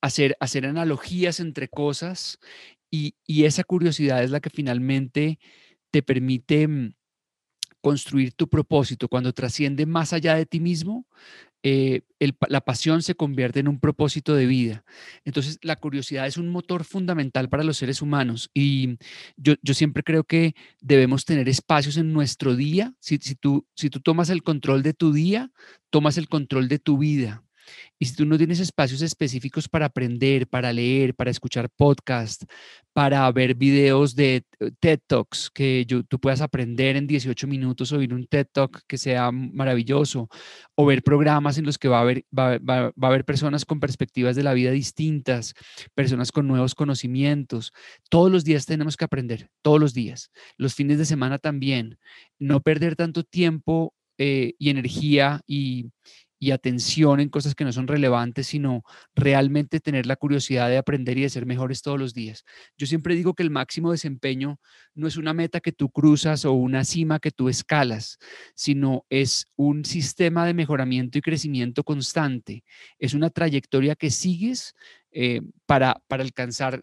hacer, 0.00 0.36
hacer 0.40 0.64
analogías 0.64 1.40
entre 1.40 1.68
cosas 1.68 2.38
y, 2.90 3.14
y, 3.26 3.44
esa 3.44 3.64
curiosidad 3.64 4.24
es 4.24 4.30
la 4.30 4.40
que 4.40 4.50
finalmente 4.50 5.38
te 5.90 6.02
permite 6.02 6.66
mm, 6.68 6.94
construir 7.80 8.32
tu 8.32 8.48
propósito. 8.48 9.08
Cuando 9.08 9.32
trasciende 9.32 9.86
más 9.86 10.12
allá 10.12 10.34
de 10.34 10.46
ti 10.46 10.60
mismo, 10.60 11.06
eh, 11.62 12.02
la 12.48 12.62
pasión 12.62 13.02
se 13.02 13.14
convierte 13.14 13.60
en 13.60 13.68
un 13.68 13.80
propósito 13.80 14.34
de 14.34 14.46
vida. 14.46 14.84
Entonces, 15.24 15.58
la 15.62 15.76
curiosidad 15.76 16.26
es 16.26 16.38
un 16.38 16.48
motor 16.48 16.84
fundamental 16.84 17.50
para 17.50 17.64
los 17.64 17.76
seres 17.76 18.00
humanos 18.00 18.50
y 18.54 18.96
yo, 19.36 19.54
siempre 19.74 20.02
creo 20.02 20.24
que 20.24 20.54
debemos 20.80 21.24
tener 21.26 21.48
espacios 21.48 21.98
en 21.98 22.12
nuestro 22.12 22.56
día. 22.56 22.94
Si, 23.00 23.18
si, 23.18 23.34
tú, 23.34 23.66
si 23.74 23.90
tú 23.90 24.00
tomas 24.00 24.30
el 24.30 24.42
control 24.42 24.82
de 24.82 24.94
tu 24.94 25.12
día, 25.12 25.50
tomas 25.90 26.16
el 26.16 26.28
control 26.28 26.68
de 26.68 26.78
tu 26.78 26.96
vida. 26.96 27.42
Y 27.98 28.06
si 28.06 28.14
tú 28.14 28.24
no 28.24 28.38
tienes 28.38 28.60
espacios 28.60 29.02
específicos 29.02 29.68
para 29.68 29.86
aprender, 29.86 30.46
para 30.46 30.72
leer, 30.72 31.14
para 31.14 31.30
escuchar 31.30 31.68
podcast, 31.70 32.44
para 32.92 33.30
ver 33.32 33.54
videos 33.54 34.14
de 34.14 34.44
eh, 34.58 34.70
TED 34.80 35.00
Talks 35.06 35.50
que 35.50 35.86
tú 36.08 36.18
puedas 36.18 36.40
aprender 36.40 36.96
en 36.96 37.06
18 37.06 37.46
minutos, 37.46 37.92
oír 37.92 38.12
un 38.14 38.26
TED 38.26 38.46
Talk 38.52 38.82
que 38.86 38.98
sea 38.98 39.30
maravilloso, 39.30 40.28
o 40.74 40.86
ver 40.86 41.02
programas 41.02 41.58
en 41.58 41.66
los 41.66 41.78
que 41.78 41.88
va 41.88 41.98
a 41.98 42.02
haber, 42.02 42.24
va, 42.36 42.58
va 42.58 42.92
a 43.00 43.06
haber 43.06 43.24
personas 43.24 43.64
con 43.64 43.80
perspectivas 43.80 44.36
de 44.36 44.42
la 44.42 44.54
vida 44.54 44.70
distintas, 44.70 45.54
personas 45.94 46.32
con 46.32 46.46
nuevos 46.48 46.74
conocimientos. 46.74 47.72
Todos 48.08 48.30
los 48.30 48.44
días 48.44 48.66
tenemos 48.66 48.96
que 48.96 49.04
aprender, 49.04 49.50
todos 49.62 49.80
los 49.80 49.94
días. 49.94 50.30
Los 50.56 50.74
fines 50.74 50.98
de 50.98 51.04
semana 51.04 51.38
también. 51.38 51.98
No 52.38 52.60
perder 52.60 52.96
tanto 52.96 53.24
tiempo 53.24 53.94
eh, 54.18 54.54
y 54.58 54.70
energía 54.70 55.40
y, 55.46 55.90
y 56.42 56.52
atención 56.52 57.20
en 57.20 57.28
cosas 57.28 57.54
que 57.54 57.64
no 57.64 57.72
son 57.72 57.86
relevantes, 57.86 58.46
sino 58.46 58.82
realmente 59.14 59.78
tener 59.78 60.06
la 60.06 60.16
curiosidad 60.16 60.70
de 60.70 60.78
aprender 60.78 61.18
y 61.18 61.22
de 61.22 61.28
ser 61.28 61.44
mejores 61.44 61.82
todos 61.82 61.98
los 61.98 62.14
días. 62.14 62.44
Yo 62.78 62.86
siempre 62.86 63.14
digo 63.14 63.34
que 63.34 63.42
el 63.42 63.50
máximo 63.50 63.92
desempeño 63.92 64.58
no 64.94 65.06
es 65.06 65.18
una 65.18 65.34
meta 65.34 65.60
que 65.60 65.70
tú 65.70 65.90
cruzas 65.90 66.46
o 66.46 66.52
una 66.52 66.84
cima 66.84 67.20
que 67.20 67.30
tú 67.30 67.50
escalas, 67.50 68.18
sino 68.54 69.04
es 69.10 69.46
un 69.54 69.84
sistema 69.84 70.46
de 70.46 70.54
mejoramiento 70.54 71.18
y 71.18 71.20
crecimiento 71.20 71.84
constante. 71.84 72.64
Es 72.98 73.12
una 73.12 73.28
trayectoria 73.28 73.94
que 73.94 74.10
sigues 74.10 74.74
eh, 75.12 75.42
para, 75.66 76.02
para 76.08 76.22
alcanzar 76.22 76.80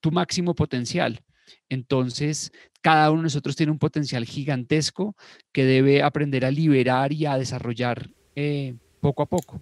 tu 0.00 0.12
máximo 0.12 0.54
potencial. 0.54 1.20
Entonces, 1.68 2.52
cada 2.80 3.10
uno 3.10 3.22
de 3.22 3.24
nosotros 3.24 3.56
tiene 3.56 3.72
un 3.72 3.78
potencial 3.80 4.24
gigantesco 4.24 5.16
que 5.50 5.64
debe 5.64 6.02
aprender 6.02 6.44
a 6.44 6.52
liberar 6.52 7.12
y 7.12 7.26
a 7.26 7.36
desarrollar 7.36 8.08
eh, 8.36 8.76
poco 9.04 9.22
a 9.22 9.26
poco. 9.26 9.60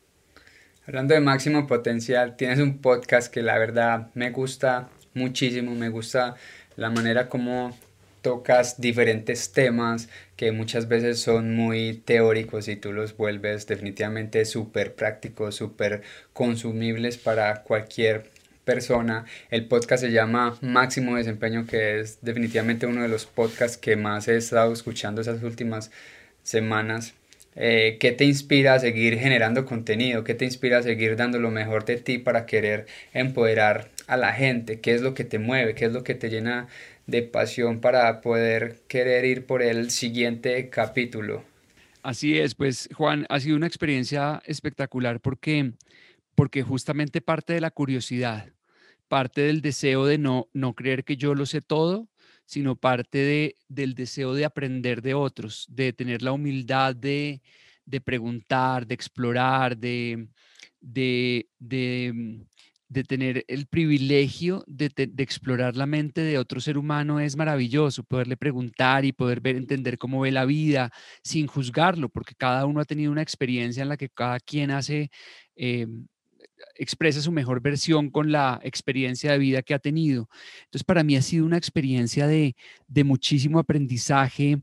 Hablando 0.87 1.15
de 1.15 1.21
máximo 1.21 1.67
potencial, 1.67 2.37
tienes 2.37 2.61
un 2.61 2.79
podcast 2.79 3.33
que 3.33 3.43
la 3.43 3.59
verdad 3.59 4.09
me 4.15 4.31
gusta 4.31 4.89
muchísimo, 5.15 5.75
me 5.75 5.89
gusta 5.89 6.37
la 6.77 6.91
manera 6.91 7.29
como 7.29 7.77
tocas 8.21 8.81
diferentes 8.81 9.51
temas 9.51 10.09
que 10.37 10.53
muchas 10.53 10.87
veces 10.87 11.21
son 11.21 11.57
muy 11.57 11.95
teóricos 12.05 12.69
y 12.69 12.77
tú 12.77 12.93
los 12.93 13.17
vuelves 13.17 13.67
definitivamente 13.67 14.45
súper 14.45 14.95
prácticos, 14.95 15.57
súper 15.57 16.03
consumibles 16.33 17.19
para 17.19 17.65
cualquier 17.65 18.31
persona. 18.65 19.25
El 19.51 19.67
podcast 19.67 20.05
se 20.05 20.13
llama 20.13 20.57
Máximo 20.61 21.17
Desempeño, 21.17 21.67
que 21.67 21.99
es 21.99 22.19
definitivamente 22.23 22.87
uno 22.87 23.03
de 23.03 23.09
los 23.09 23.27
podcasts 23.27 23.77
que 23.77 23.97
más 23.97 24.29
he 24.29 24.37
estado 24.37 24.73
escuchando 24.73 25.21
esas 25.21 25.43
últimas 25.43 25.91
semanas. 26.45 27.15
Eh, 27.55 27.99
¿Qué 28.01 28.13
te 28.13 28.25
inspira 28.25 28.75
a 28.75 28.79
seguir 28.79 29.19
generando 29.19 29.67
contenido? 29.67 30.25
¿Qué 30.25 30.35
te 30.35 30.45
inspira 30.45 30.79
a 30.79 30.83
seguir 30.83 31.17
dando 31.17 31.39
lo 31.39 31.51
mejor 31.51 31.85
de 31.85 31.97
ti 31.99 32.19
para 32.19 32.47
querer 32.47 32.87
empoderar 33.13 33.91
a 34.07 34.17
la 34.17 34.33
gente? 34.33 34.81
¿Qué 34.81 34.95
es 34.95 35.03
lo 35.03 35.15
que 35.15 35.25
te 35.25 35.39
mueve? 35.39 35.75
¿Qué 35.75 35.85
es 35.87 35.93
lo 35.93 36.03
que 36.05 36.15
te 36.15 36.31
llena 36.31 36.69
de 37.07 37.23
pasión 37.23 37.81
para 37.81 38.21
poder 38.23 38.81
querer 38.89 39.25
ir 39.25 39.47
por 39.47 39.63
el 39.63 39.91
siguiente 39.91 40.71
capítulo? 40.71 41.45
Así 42.03 42.39
es, 42.39 42.55
pues 42.55 42.89
Juan, 42.95 43.27
ha 43.29 43.39
sido 43.41 43.57
una 43.57 43.67
experiencia 43.69 44.43
espectacular 44.47 45.21
porque, 45.21 45.73
porque 46.35 46.63
justamente 46.63 47.21
parte 47.21 47.53
de 47.55 47.61
la 47.61 47.71
curiosidad, 47.71 48.49
parte 49.09 49.43
del 49.43 49.63
deseo 49.63 50.07
de 50.07 50.19
no, 50.19 50.49
no 50.53 50.75
creer 50.75 51.05
que 51.05 51.17
yo 51.17 51.35
lo 51.35 51.47
sé 51.47 51.61
todo, 51.63 52.09
sino 52.53 52.77
parte 52.77 53.17
de, 53.17 53.57
del 53.67 53.95
deseo 53.95 54.35
de 54.35 54.45
aprender 54.45 55.01
de 55.01 55.15
otros, 55.15 55.65
de 55.71 55.95
tener 55.95 56.21
la 56.21 56.33
humildad 56.33 56.95
de, 56.95 57.41
de 57.87 58.01
preguntar, 58.03 58.87
de 58.87 58.95
explorar, 58.95 59.75
de, 59.79 60.29
de, 60.79 61.49
de, 61.59 62.13
mm, 62.15 63.01
tener 63.09 63.43
el 63.49 63.67
privilegio 63.69 64.65
de, 64.67 64.91
de, 64.95 65.23
explorar 65.23 65.77
la 65.77 65.87
mente 65.87 66.21
de 66.21 66.37
otro 66.37 66.61
ser 66.61 66.77
humano 66.77 67.21
es 67.21 67.37
maravilloso, 67.37 68.05
poderle 68.05 68.37
preguntar 68.37 69.07
y 69.07 69.13
poder 69.13 69.41
ver, 69.41 69.57
entender 69.57 69.97
cómo 69.97 70.21
ve 70.21 70.31
la 70.31 70.45
vida 70.45 70.91
sin 71.25 71.47
juzgarlo, 71.47 72.11
porque 72.11 72.35
cada 72.35 72.67
uno 72.67 72.81
ha 72.81 72.85
tenido 72.85 73.11
una 73.13 73.23
experiencia 73.23 73.83
en 73.83 73.89
la 73.89 73.97
que 73.97 74.11
cada 74.11 74.39
quien 74.41 74.73
hace... 74.73 75.11
Em, 75.57 76.07
expresa 76.75 77.21
su 77.21 77.33
mejor 77.33 77.61
versión 77.61 78.11
con 78.11 78.33
la 78.33 78.61
experiencia 78.63 79.33
de 79.33 79.39
vida 79.39 79.63
que 79.63 79.75
ha 79.75 79.79
tenido. 79.79 80.29
Entonces, 80.65 80.85
para 80.85 81.03
mí 81.03 81.17
ha 81.17 81.23
sido 81.23 81.47
una 81.47 81.57
experiencia 81.57 82.27
de, 82.27 82.55
muchísimo 83.05 83.59
aprendizaje, 83.59 84.63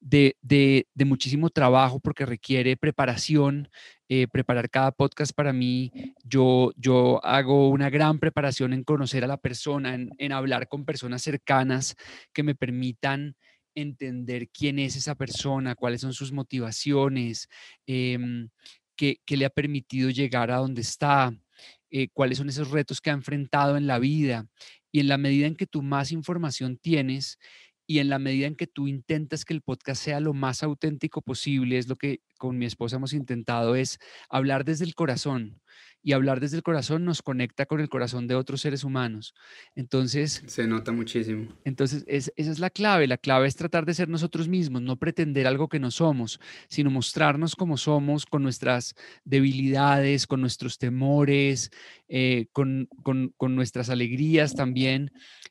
de, 0.00 0.86
muchísimo 1.04 1.50
trabajo, 1.50 2.00
porque 2.00 2.26
requiere 2.26 2.76
preparación. 2.76 3.68
Eh, 4.12 4.26
preparar 4.26 4.68
cada 4.68 4.90
podcast 4.90 5.32
para 5.32 5.52
mí, 5.52 5.92
yo, 6.24 6.72
yo 6.76 7.24
hago 7.24 7.68
una 7.68 7.90
gran 7.90 8.18
preparación 8.18 8.72
en 8.72 8.82
conocer 8.82 9.22
a 9.22 9.28
la 9.28 9.36
persona, 9.36 9.94
en, 9.94 10.32
hablar 10.32 10.66
con 10.66 10.84
personas 10.84 11.22
cercanas 11.22 11.94
que 12.32 12.42
me 12.42 12.56
permitan 12.56 13.36
entender 13.72 14.48
quién 14.48 14.80
es 14.80 14.96
esa 14.96 15.14
persona, 15.14 15.76
cuáles 15.76 16.00
son 16.00 16.12
sus 16.12 16.32
motivaciones, 16.32 17.48
qué, 19.00 19.36
le 19.36 19.46
ha 19.46 19.50
permitido 19.50 20.10
llegar 20.10 20.50
a 20.50 20.56
donde 20.58 20.82
está, 20.82 21.32
eh, 21.90 22.08
cuáles 22.12 22.38
son 22.38 22.48
esos 22.48 22.70
retos 22.70 23.00
que 23.00 23.10
ha 23.10 23.14
enfrentado 23.14 23.76
en 23.76 23.86
la 23.86 23.98
vida. 23.98 24.46
Y 24.92 25.00
en 25.00 25.08
la 25.08 25.18
medida 25.18 25.46
en 25.46 25.56
que 25.56 25.66
tú 25.66 25.82
más 25.82 26.12
información 26.12 26.76
tienes 26.76 27.38
y 27.90 27.98
en 27.98 28.08
la 28.08 28.20
medida 28.20 28.46
en 28.46 28.54
que 28.54 28.68
tú 28.68 28.86
intentas 28.86 29.44
que 29.44 29.52
el 29.52 29.62
podcast 29.62 30.00
sea 30.00 30.20
lo 30.20 30.32
más 30.32 30.62
auténtico 30.62 31.22
posible, 31.22 31.76
es 31.76 31.88
lo 31.88 31.96
que 31.96 32.20
con 32.38 32.56
mi 32.56 32.64
esposa 32.64 32.94
hemos 32.94 33.12
intentado, 33.12 33.74
es 33.74 33.98
hablar 34.28 34.64
desde 34.64 34.84
el 34.84 34.94
corazón 34.94 35.60
y 36.00 36.12
hablar 36.12 36.38
desde 36.38 36.56
el 36.56 36.62
corazón 36.62 37.04
nos 37.04 37.20
conecta 37.20 37.66
con 37.66 37.80
el 37.80 37.88
corazón 37.88 38.28
de 38.28 38.36
otros 38.36 38.60
seres 38.60 38.84
humanos. 38.84 39.34
Entonces... 39.74 40.44
Se 40.46 40.68
nota 40.68 40.92
muchísimo. 40.92 41.48
Entonces, 41.64 42.04
esa 42.06 42.30
es 42.36 42.60
la 42.60 42.70
clave. 42.70 43.08
La 43.08 43.18
clave 43.18 43.48
es 43.48 43.56
tratar 43.56 43.84
de 43.86 43.94
ser 43.94 44.08
nosotros 44.08 44.46
mismos, 44.46 44.82
no 44.82 44.96
pretender 44.96 45.48
algo 45.48 45.68
que 45.68 45.80
no 45.80 45.90
somos, 45.90 46.38
sino 46.68 46.92
mostrarnos 46.92 47.56
como 47.56 47.76
somos, 47.76 48.24
con 48.24 48.44
nuestras 48.44 48.94
debilidades, 49.24 50.28
con 50.28 50.40
nuestros 50.40 50.78
temores, 50.78 51.72
eh, 52.08 52.46
con, 52.52 52.88
nuestras 53.40 53.90
alegrías 53.90 54.54
también 54.54 55.10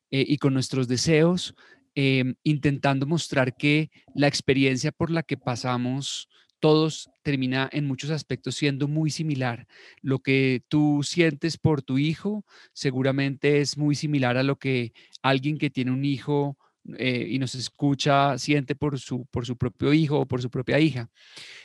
eh, 0.10 0.24
y 0.26 0.38
con 0.38 0.54
nuestros 0.54 0.88
deseos. 0.88 1.54
Em, 2.02 2.36
intentando 2.46 3.06
mostrar 3.06 3.58
que 3.58 3.92
la 4.16 4.28
experiencia 4.28 4.94
por 4.94 5.12
la 5.12 5.22
que 5.22 5.36
pasamos 5.36 6.30
todos 6.62 7.10
termina 7.24 7.70
en 7.74 7.88
muchos 7.88 8.10
aspectos 8.10 8.56
siendo 8.56 8.88
muy 8.88 9.10
similar. 9.10 9.68
Lo 10.02 10.20
que 10.20 10.64
tú 10.70 11.02
sientes 11.04 11.58
por 11.58 11.82
tu 11.82 11.98
hijo 11.98 12.46
seguramente 12.72 13.60
es 13.60 13.78
muy 13.78 13.96
similar 13.96 14.38
a 14.38 14.44
lo 14.44 14.56
que 14.56 14.94
alguien 15.22 15.58
que 15.58 15.70
tiene 15.70 15.92
un 15.92 16.06
hijo 16.06 16.58
eh, 16.98 17.28
y 17.30 17.38
nos 17.38 17.54
escucha 17.56 18.38
siente 18.38 18.76
por 18.76 18.98
su, 18.98 19.26
por 19.26 19.46
su 19.46 19.58
propio 19.58 19.92
hijo 19.92 20.22
o 20.22 20.26
por 20.26 20.42
su 20.42 20.50
propia 20.50 20.80
hija. 20.80 21.10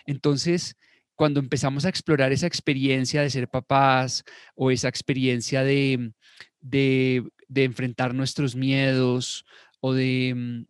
Entonces, 0.04 0.76
cuando 1.14 1.38
empezamos 1.38 1.84
a 1.84 1.90
explorar 1.90 2.32
esa 2.32 2.48
experiencia 2.48 3.22
de 3.22 3.30
ser 3.30 3.46
papás 3.46 4.24
o 4.56 4.72
esa 4.72 4.88
experiencia 4.88 5.62
de, 5.62 6.12
de 6.60 7.22
enfrentar 7.54 8.14
nuestros 8.14 8.56
miedos 8.56 9.44
o 9.86 9.92
de, 9.92 10.32
mm, 10.34 10.64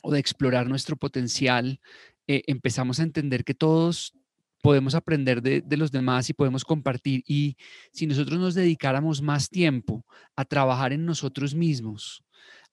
o 0.00 0.12
de 0.12 0.20
explorar 0.20 0.68
nuestro 0.68 0.96
potencial, 0.96 1.80
eh, 2.28 2.42
empezamos 2.46 3.00
a 3.00 3.02
entender 3.02 3.42
que 3.42 3.52
todos 3.52 4.14
podemos 4.62 4.94
aprender 4.94 5.42
de, 5.42 5.76
los 5.76 5.90
demás 5.90 6.30
y 6.30 6.34
podemos 6.34 6.64
compartir. 6.64 7.24
Y 7.26 7.56
si 7.92 8.06
nosotros 8.06 8.38
nos 8.38 8.54
dedicáramos 8.54 9.20
más 9.22 9.48
tiempo 9.48 10.06
a 10.36 10.44
trabajar 10.44 10.92
en 10.92 11.04
nosotros 11.04 11.52
mismos, 11.52 12.22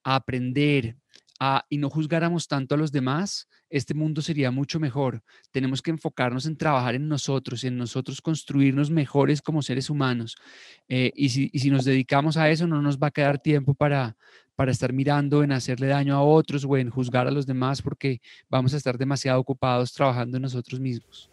a 0.04 0.14
aprender, 0.14 0.96
a, 1.40 1.64
y 1.68 1.78
no 1.78 1.90
juzgáramos 1.90 2.48
tanto 2.48 2.74
a 2.74 2.78
los 2.78 2.92
demás, 2.92 3.48
este 3.68 3.94
mundo 3.94 4.22
sería 4.22 4.50
mucho 4.50 4.80
mejor. 4.80 5.22
Tenemos 5.50 5.82
que 5.82 5.90
enfocarnos 5.90 6.46
en 6.46 6.56
trabajar 6.56 6.94
en 6.94 7.08
nosotros, 7.08 7.64
en 7.64 7.76
nosotros 7.76 8.20
construirnos 8.20 8.90
mejores 8.90 9.42
como 9.42 9.62
seres 9.62 9.90
humanos. 9.90 10.36
Eh, 10.88 11.12
y, 11.14 11.28
si, 11.28 11.50
y 11.52 11.58
si 11.58 11.70
nos 11.70 11.84
dedicamos 11.84 12.36
a 12.36 12.50
eso, 12.50 12.66
no 12.66 12.80
nos 12.80 12.98
va 12.98 13.08
a 13.08 13.12
quedar 13.12 13.38
tiempo 13.38 13.74
para, 13.74 14.16
para 14.54 14.72
estar 14.72 14.92
mirando 14.92 15.42
en 15.42 15.52
hacerle 15.52 15.88
daño 15.88 16.16
a 16.16 16.22
otros 16.22 16.64
o 16.64 16.76
en 16.76 16.90
juzgar 16.90 17.26
a 17.28 17.30
los 17.30 17.46
demás 17.46 17.82
porque 17.82 18.20
vamos 18.48 18.74
a 18.74 18.78
estar 18.78 18.96
demasiado 18.96 19.38
ocupados 19.38 19.92
trabajando 19.92 20.38
en 20.38 20.42
nosotros 20.42 20.80
mismos. 20.80 21.30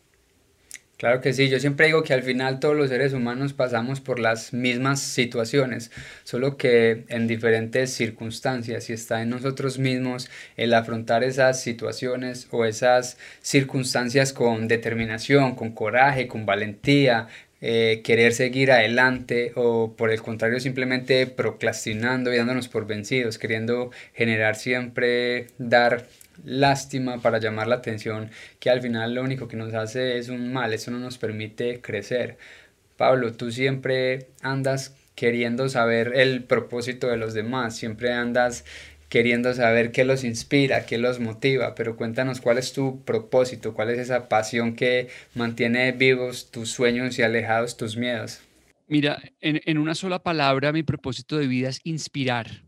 Claro 0.97 1.19
que 1.19 1.33
sí, 1.33 1.49
yo 1.49 1.59
siempre 1.59 1.87
digo 1.87 2.03
que 2.03 2.13
al 2.13 2.23
final 2.23 2.59
todos 2.59 2.77
los 2.77 2.89
seres 2.89 3.11
humanos 3.13 3.51
pasamos 3.51 3.99
por 3.99 4.19
las 4.19 4.53
mismas 4.53 5.01
situaciones, 5.01 5.91
solo 6.23 6.55
que 6.55 7.03
en 7.09 7.27
diferentes 7.27 7.91
circunstancias 7.91 8.89
y 8.89 8.93
está 8.93 9.21
en 9.21 9.31
nosotros 9.31 9.79
mismos 9.79 10.29
el 10.55 10.73
afrontar 10.73 11.23
esas 11.25 11.59
situaciones 11.61 12.47
o 12.51 12.63
esas 12.63 13.17
circunstancias 13.41 14.31
con 14.31 14.67
determinación, 14.69 15.55
con 15.55 15.71
coraje, 15.73 16.27
con 16.27 16.45
valentía, 16.45 17.27
eh, 17.59 18.01
querer 18.03 18.33
seguir 18.33 18.71
adelante 18.71 19.51
o 19.55 19.93
por 19.95 20.11
el 20.11 20.21
contrario 20.21 20.59
simplemente 20.59 21.27
procrastinando 21.27 22.33
y 22.33 22.37
dándonos 22.37 22.67
por 22.69 22.85
vencidos, 22.87 23.37
queriendo 23.37 23.91
generar 24.13 24.55
siempre 24.55 25.47
dar 25.57 26.05
lástima 26.43 27.21
para 27.21 27.39
llamar 27.39 27.67
la 27.67 27.75
atención 27.75 28.29
que 28.59 28.69
al 28.69 28.81
final 28.81 29.15
lo 29.15 29.23
único 29.23 29.47
que 29.47 29.57
nos 29.57 29.73
hace 29.73 30.17
es 30.17 30.29
un 30.29 30.51
mal, 30.51 30.73
eso 30.73 30.91
no 30.91 30.99
nos 30.99 31.17
permite 31.17 31.81
crecer. 31.81 32.37
Pablo, 32.97 33.33
tú 33.33 33.51
siempre 33.51 34.27
andas 34.41 34.95
queriendo 35.15 35.69
saber 35.69 36.13
el 36.15 36.43
propósito 36.43 37.07
de 37.07 37.17
los 37.17 37.33
demás, 37.33 37.75
siempre 37.75 38.11
andas 38.13 38.65
queriendo 39.09 39.53
saber 39.53 39.91
qué 39.91 40.05
los 40.05 40.23
inspira, 40.23 40.85
qué 40.85 40.97
los 40.97 41.19
motiva, 41.19 41.75
pero 41.75 41.95
cuéntanos 41.95 42.41
cuál 42.41 42.57
es 42.57 42.73
tu 42.73 43.03
propósito, 43.03 43.73
cuál 43.73 43.91
es 43.91 43.99
esa 43.99 44.27
pasión 44.27 44.75
que 44.75 45.09
mantiene 45.35 45.91
vivos 45.91 46.49
tus 46.49 46.71
sueños 46.71 47.19
y 47.19 47.21
alejados 47.21 47.77
tus 47.77 47.95
miedos. 47.95 48.41
Mira, 48.87 49.21
en, 49.39 49.61
en 49.65 49.77
una 49.77 49.93
sola 49.93 50.23
palabra, 50.23 50.71
mi 50.71 50.81
propósito 50.81 51.37
de 51.37 51.47
vida 51.47 51.69
es 51.69 51.79
inspirar 51.83 52.63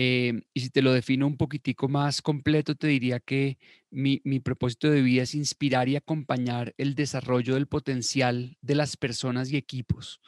Em, 0.00 0.42
y 0.54 0.60
si 0.60 0.70
te 0.70 0.80
lo 0.80 0.92
defino 0.92 1.26
un 1.26 1.36
poquitico 1.36 1.88
más 1.88 2.22
completo, 2.22 2.76
te 2.76 2.86
diría 2.86 3.18
que 3.18 3.58
mi, 3.90 4.20
propósito 4.38 4.88
de 4.88 5.02
vida 5.02 5.24
es 5.24 5.34
inspirar 5.34 5.88
y 5.88 5.96
acompañar 5.96 6.72
el 6.78 6.94
desarrollo 6.94 7.54
del 7.54 7.66
potencial 7.66 8.56
de 8.62 8.76
las 8.76 8.96
personas 8.96 9.50
y 9.50 9.56
equipos. 9.56 10.20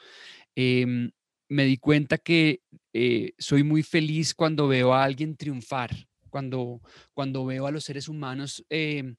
Em, 0.56 1.12
me 1.48 1.66
di 1.66 1.76
cuenta 1.76 2.18
que 2.18 2.62
eh, 2.92 3.34
soy 3.38 3.62
muy 3.62 3.84
feliz 3.84 4.34
cuando 4.34 4.66
veo 4.66 4.92
a 4.92 5.04
alguien 5.04 5.36
triunfar, 5.36 6.08
cuando, 6.30 6.80
cuando 7.14 7.46
veo 7.46 7.68
a 7.68 7.70
los 7.70 7.84
seres 7.84 8.08
humanos 8.08 8.64
em, 8.70 9.14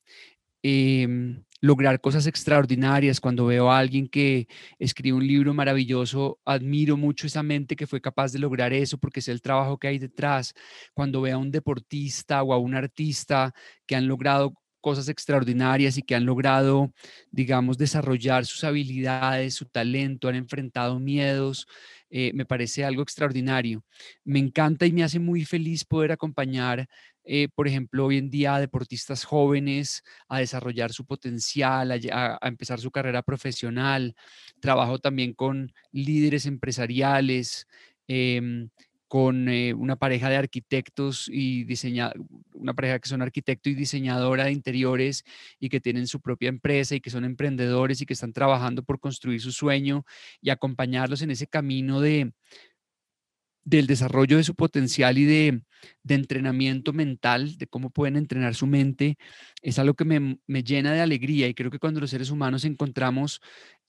Em, 0.63 1.43
lograr 1.61 1.99
cosas 2.01 2.27
extraordinarias. 2.27 3.19
Cuando 3.19 3.45
veo 3.45 3.71
a 3.71 3.77
alguien 3.79 4.07
que 4.07 4.47
escribe 4.79 5.17
un 5.17 5.25
libro 5.25 5.53
maravilloso, 5.53 6.39
admiro 6.45 6.97
mucho 6.97 7.27
esa 7.27 7.43
mente 7.43 7.75
que 7.75 7.87
fue 7.87 8.01
capaz 8.01 8.31
de 8.31 8.39
lograr 8.39 8.73
eso 8.73 8.97
porque 8.97 9.21
sé 9.21 9.31
el 9.31 9.41
trabajo 9.41 9.77
que 9.77 9.87
hay 9.87 9.99
detrás. 9.99 10.53
Cuando 10.93 11.21
veo 11.21 11.35
a 11.37 11.39
un 11.39 11.51
deportista 11.51 12.43
o 12.43 12.53
a 12.53 12.57
un 12.59 12.75
artista 12.75 13.53
que 13.85 13.95
han 13.95 14.07
logrado 14.07 14.53
cosas 14.81 15.07
extraordinarias 15.09 15.97
y 15.97 16.01
que 16.01 16.15
han 16.15 16.25
logrado, 16.25 16.91
digamos, 17.31 17.77
desarrollar 17.77 18.45
sus 18.45 18.63
habilidades, 18.63 19.53
su 19.53 19.65
talento, 19.65 20.27
han 20.27 20.35
enfrentado 20.35 20.99
miedos, 20.99 21.67
eh, 22.09 22.31
me 22.33 22.45
parece 22.45 22.83
algo 22.83 23.03
extraordinario. 23.03 23.83
Me 24.23 24.39
encanta 24.39 24.85
y 24.85 24.91
me 24.91 25.03
hace 25.03 25.19
muy 25.19 25.45
feliz 25.45 25.85
poder 25.85 26.11
acompañar 26.11 26.87
eh, 27.23 27.47
por 27.53 27.67
ejemplo, 27.67 28.05
hoy 28.05 28.17
en 28.17 28.29
día 28.29 28.59
deportistas 28.59 29.23
jóvenes 29.25 30.03
a 30.27 30.39
desarrollar 30.39 30.91
su 30.91 31.05
potencial, 31.05 31.91
a, 31.91 32.39
empezar 32.41 32.79
su 32.79 32.91
carrera 32.91 33.21
profesional. 33.21 34.15
Trabajo 34.59 34.99
también 34.99 35.33
con 35.33 35.71
líderes 35.91 36.45
empresariales, 36.45 37.67
em, 38.07 38.69
con 39.07 39.49
eh, 39.49 39.73
una 39.73 39.97
pareja 39.97 40.29
de 40.29 40.37
arquitectos 40.37 41.27
y 41.31 41.65
diseña, 41.65 42.13
una 42.53 42.73
pareja 42.73 42.97
que 42.99 43.09
son 43.09 43.21
arquitecto 43.21 43.69
y 43.69 43.75
diseñadora 43.75 44.45
de 44.45 44.53
interiores 44.53 45.25
y 45.59 45.69
que 45.69 45.81
tienen 45.81 46.07
su 46.07 46.21
propia 46.21 46.49
empresa 46.49 46.95
y 46.95 47.01
que 47.01 47.09
son 47.09 47.25
emprendedores 47.25 48.01
y 48.01 48.05
que 48.05 48.13
están 48.13 48.31
trabajando 48.31 48.83
por 48.83 48.99
construir 48.99 49.41
su 49.41 49.51
sueño 49.51 50.05
y 50.41 50.49
acompañarlos 50.49 51.21
en 51.21 51.31
ese 51.31 51.45
camino 51.47 51.99
de, 51.99 52.31
del 53.63 53.87
desarrollo 53.87 54.37
de 54.37 54.43
su 54.43 54.55
potencial 54.55 55.17
y 55.17 55.25
de, 55.25 55.61
entrenamiento 56.07 56.93
mental, 56.93 57.57
de 57.57 57.67
cómo 57.67 57.89
pueden 57.89 58.15
entrenar 58.15 58.55
su 58.55 58.67
mente, 58.67 59.17
es 59.61 59.79
algo 59.79 59.93
que 59.95 60.05
me, 60.05 60.39
me, 60.47 60.63
llena 60.63 60.93
de 60.93 61.01
alegría 61.01 61.47
y 61.47 61.53
creo 61.53 61.71
que 61.71 61.79
cuando 61.79 61.99
los 61.99 62.09
seres 62.09 62.31
humanos 62.31 62.65
encontramos 62.65 63.41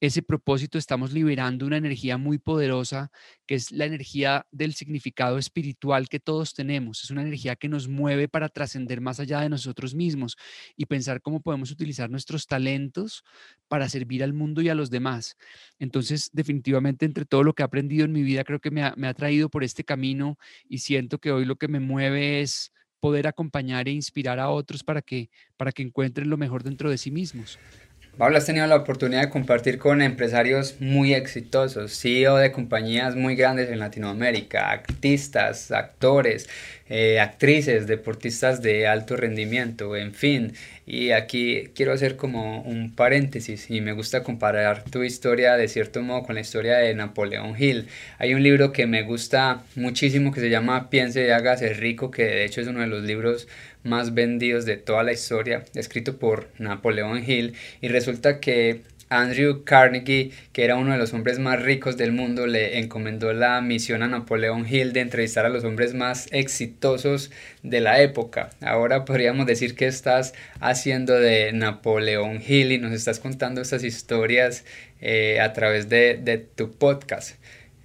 ese 0.02 0.20
propósito 0.20 0.78
estamos 0.78 1.12
liberando 1.12 1.64
una 1.64 1.76
energía 1.76 2.18
muy 2.18 2.38
poderosa, 2.38 3.12
que 3.46 3.54
es 3.54 3.70
la 3.70 3.84
energía 3.84 4.48
del 4.50 4.74
significado 4.74 5.38
espiritual 5.38 6.08
que 6.08 6.18
todos 6.18 6.54
tenemos. 6.54 7.04
Es 7.04 7.12
una 7.12 7.22
energía 7.22 7.54
que 7.54 7.68
nos 7.68 7.86
mueve 7.86 8.26
para 8.26 8.48
trascender 8.48 9.00
más 9.00 9.20
allá 9.20 9.40
de 9.42 9.48
nosotros 9.48 9.94
mismos 9.94 10.36
y 10.76 10.86
pensar 10.86 11.22
cómo 11.22 11.40
podemos 11.40 11.70
utilizar 11.70 12.10
nuestros 12.10 12.48
talentos 12.48 13.22
para 13.68 13.88
servir 13.88 14.24
al 14.24 14.32
mundo 14.32 14.60
y 14.60 14.70
a 14.70 14.74
los 14.74 14.90
demás. 14.90 15.36
Entonces, 15.78 16.30
definitivamente, 16.32 17.06
entre 17.06 17.24
todo 17.24 17.44
lo 17.44 17.54
que 17.54 17.62
he 17.62 17.64
aprendido 17.64 18.04
en 18.04 18.10
mi 18.10 18.24
vida, 18.24 18.42
creo 18.42 18.58
que 18.58 18.72
me 18.72 18.82
ha, 18.82 18.94
me 18.96 19.06
ha 19.06 19.14
traído 19.14 19.50
por 19.50 19.62
este 19.62 19.84
camino 19.84 20.36
y 20.68 20.78
siento 20.78 21.20
que 21.20 21.30
hoy 21.30 21.44
lo 21.44 21.54
que 21.54 21.68
me 21.68 21.78
mueve 21.78 22.40
es 22.40 22.72
poder 22.98 23.28
acompañar 23.28 23.86
e 23.86 23.92
inspirar 23.92 24.40
a 24.40 24.50
otros 24.50 24.82
para 24.82 25.00
que, 25.00 25.30
para 25.56 25.70
que 25.70 25.82
encuentren 25.82 26.28
lo 26.28 26.36
mejor 26.36 26.64
dentro 26.64 26.90
de 26.90 26.98
sí 26.98 27.12
mismos. 27.12 27.60
Pablo, 28.18 28.36
has 28.36 28.44
tenido 28.44 28.66
la 28.66 28.76
oportunidad 28.76 29.22
de 29.22 29.30
compartir 29.30 29.78
con 29.78 30.02
empresarios 30.02 30.76
muy 30.80 31.14
exitosos, 31.14 31.98
CEO 31.98 32.36
de 32.36 32.52
compañías 32.52 33.16
muy 33.16 33.36
grandes 33.36 33.70
en 33.70 33.78
Latinoamérica, 33.78 34.70
artistas, 34.70 35.72
actores, 35.72 36.46
eh, 36.90 37.20
actrices, 37.20 37.86
deportistas 37.86 38.60
de 38.60 38.86
alto 38.86 39.16
rendimiento, 39.16 39.96
en 39.96 40.12
fin. 40.12 40.52
Y 40.84 41.12
aquí 41.12 41.70
quiero 41.74 41.92
hacer 41.92 42.16
como 42.16 42.60
un 42.60 42.94
paréntesis 42.94 43.70
y 43.70 43.80
me 43.80 43.92
gusta 43.92 44.22
comparar 44.22 44.84
tu 44.84 45.02
historia 45.02 45.56
de 45.56 45.68
cierto 45.68 46.02
modo 46.02 46.24
con 46.24 46.34
la 46.34 46.42
historia 46.42 46.76
de 46.76 46.94
Napoleón 46.94 47.54
Hill. 47.58 47.88
Hay 48.18 48.34
un 48.34 48.42
libro 48.42 48.72
que 48.72 48.86
me 48.86 49.04
gusta 49.04 49.62
muchísimo 49.74 50.32
que 50.32 50.40
se 50.40 50.50
llama 50.50 50.90
Piense 50.90 51.26
y 51.26 51.30
hágase 51.30 51.72
rico, 51.72 52.10
que 52.10 52.24
de 52.24 52.44
hecho 52.44 52.60
es 52.60 52.66
uno 52.66 52.80
de 52.80 52.88
los 52.88 53.04
libros 53.04 53.48
más 53.84 54.14
vendidos 54.14 54.64
de 54.64 54.76
toda 54.76 55.02
la 55.02 55.12
historia, 55.12 55.64
escrito 55.74 56.18
por 56.18 56.48
Napoleón 56.58 57.22
Hill. 57.28 57.54
Y 57.80 57.88
resulta 57.88 58.40
que 58.40 58.82
Andrew 59.12 59.62
Carnegie, 59.64 60.30
que 60.52 60.64
era 60.64 60.76
uno 60.76 60.92
de 60.92 60.98
los 60.98 61.12
hombres 61.12 61.38
más 61.38 61.60
ricos 61.60 61.98
del 61.98 62.12
mundo, 62.12 62.46
le 62.46 62.78
encomendó 62.78 63.32
la 63.34 63.60
misión 63.60 64.02
a 64.02 64.08
Napoleón 64.08 64.66
Hill 64.66 64.94
de 64.94 65.00
entrevistar 65.00 65.44
a 65.44 65.50
los 65.50 65.64
hombres 65.64 65.92
más 65.92 66.28
exitosos 66.32 67.30
de 67.62 67.80
la 67.80 68.00
época. 68.00 68.50
Ahora 68.62 69.04
podríamos 69.04 69.46
decir 69.46 69.74
que 69.74 69.86
estás 69.86 70.32
haciendo 70.60 71.12
de 71.12 71.52
Napoleón 71.52 72.40
Hill 72.46 72.72
y 72.72 72.78
nos 72.78 72.92
estás 72.92 73.18
contando 73.18 73.60
estas 73.60 73.84
historias 73.84 74.64
eh, 75.02 75.40
a 75.40 75.52
través 75.52 75.90
de, 75.90 76.18
de 76.22 76.38
tu 76.38 76.70
podcast. 76.72 77.36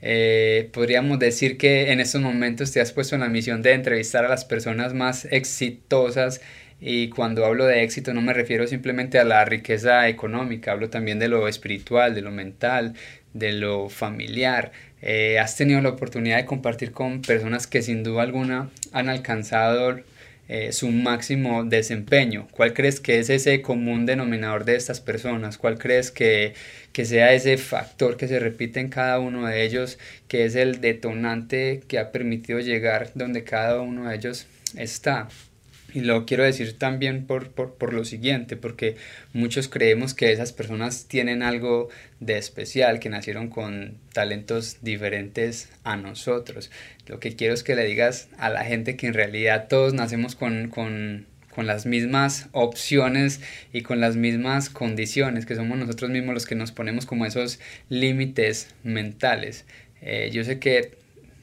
Eh, 0.01 0.69
podríamos 0.73 1.19
decir 1.19 1.57
que 1.57 1.91
en 1.91 1.99
estos 1.99 2.21
momentos 2.21 2.71
te 2.71 2.81
has 2.81 2.91
puesto 2.91 3.15
en 3.15 3.21
la 3.21 3.29
misión 3.29 3.61
de 3.61 3.73
entrevistar 3.73 4.25
a 4.25 4.29
las 4.29 4.45
personas 4.45 4.93
más 4.93 5.25
exitosas 5.25 6.41
y 6.79 7.09
cuando 7.09 7.45
hablo 7.45 7.65
de 7.65 7.83
éxito 7.83 8.13
no 8.13 8.21
me 8.21 8.33
refiero 8.33 8.67
simplemente 8.67 9.17
a 9.17 9.23
la 9.23 9.43
riqueza 9.45 10.07
económica, 10.07 10.73
hablo 10.73 10.89
también 10.89 11.17
de 11.17 11.27
lo 11.27 11.47
espiritual, 11.47 12.13
de 12.13 12.21
lo 12.21 12.31
mental, 12.31 12.93
de 13.33 13.53
lo 13.53 13.89
familiar. 13.89 14.71
Eh, 15.01 15.39
has 15.39 15.55
tenido 15.55 15.81
la 15.81 15.89
oportunidad 15.89 16.37
de 16.37 16.45
compartir 16.45 16.91
con 16.91 17.21
personas 17.21 17.65
que 17.67 17.81
sin 17.81 18.03
duda 18.03 18.23
alguna 18.23 18.69
han 18.91 19.09
alcanzado 19.09 19.99
eh, 20.47 20.71
su 20.71 20.89
máximo 20.89 21.63
desempeño. 21.65 22.47
¿Cuál 22.51 22.73
crees 22.73 22.99
que 22.99 23.19
es 23.19 23.29
ese 23.29 23.61
común 23.61 24.05
denominador 24.05 24.65
de 24.65 24.75
estas 24.75 25.01
personas? 25.01 25.57
¿Cuál 25.57 25.77
crees 25.77 26.11
que, 26.11 26.53
que 26.93 27.05
sea 27.05 27.33
ese 27.33 27.57
factor 27.57 28.17
que 28.17 28.27
se 28.27 28.39
repite 28.39 28.79
en 28.79 28.89
cada 28.89 29.19
uno 29.19 29.45
de 29.47 29.63
ellos, 29.63 29.97
que 30.27 30.45
es 30.45 30.55
el 30.55 30.81
detonante 30.81 31.81
que 31.87 31.99
ha 31.99 32.11
permitido 32.11 32.59
llegar 32.59 33.11
donde 33.15 33.43
cada 33.43 33.81
uno 33.81 34.09
de 34.09 34.15
ellos 34.15 34.47
está? 34.75 35.27
Y 35.93 36.01
lo 36.01 36.25
quiero 36.25 36.43
decir 36.43 36.77
también 36.77 37.25
por, 37.25 37.49
por, 37.51 37.75
por, 37.75 37.93
lo 37.93 38.03
siguiente, 38.03 38.57
porque 38.57 38.97
muchos 39.31 39.69
creemos 39.69 40.13
que 40.13 40.33
esas 40.33 40.51
personas 40.51 41.05
tienen 41.07 41.41
algo 41.41 41.87
de 42.19 42.37
especial, 42.37 42.99
que 42.99 43.09
nacieron 43.09 43.47
con 43.47 43.97
talentos 44.11 44.79
diferentes 44.81 45.69
a 45.85 45.95
nosotros. 45.95 46.71
Lo 47.07 47.19
que 47.19 47.35
quiero 47.35 47.53
es 47.53 47.63
que 47.63 47.75
le 47.75 47.85
digas 47.85 48.27
a 48.37 48.49
la 48.49 48.65
gente 48.65 48.97
que 48.97 49.07
en 49.07 49.13
realidad 49.13 49.67
todos 49.69 49.93
nacemos 49.93 50.35
con, 50.35 50.69
con, 50.69 51.25
con 51.49 51.67
las 51.67 51.85
mismas 51.85 52.49
opciones 52.51 53.39
y 53.71 53.81
con 53.81 54.01
las 54.01 54.17
mismas 54.17 54.69
condiciones, 54.69 55.45
que 55.45 55.55
somos 55.55 55.77
nosotros 55.77 56.11
mismos 56.11 56.33
los 56.33 56.45
que 56.45 56.55
nos 56.55 56.73
ponemos 56.73 57.05
como 57.05 57.25
esos 57.25 57.59
límites 57.87 58.75
mentales. 58.83 59.63
Eh, 60.01 60.29
yo 60.33 60.43
sé 60.43 60.59
que 60.59 60.91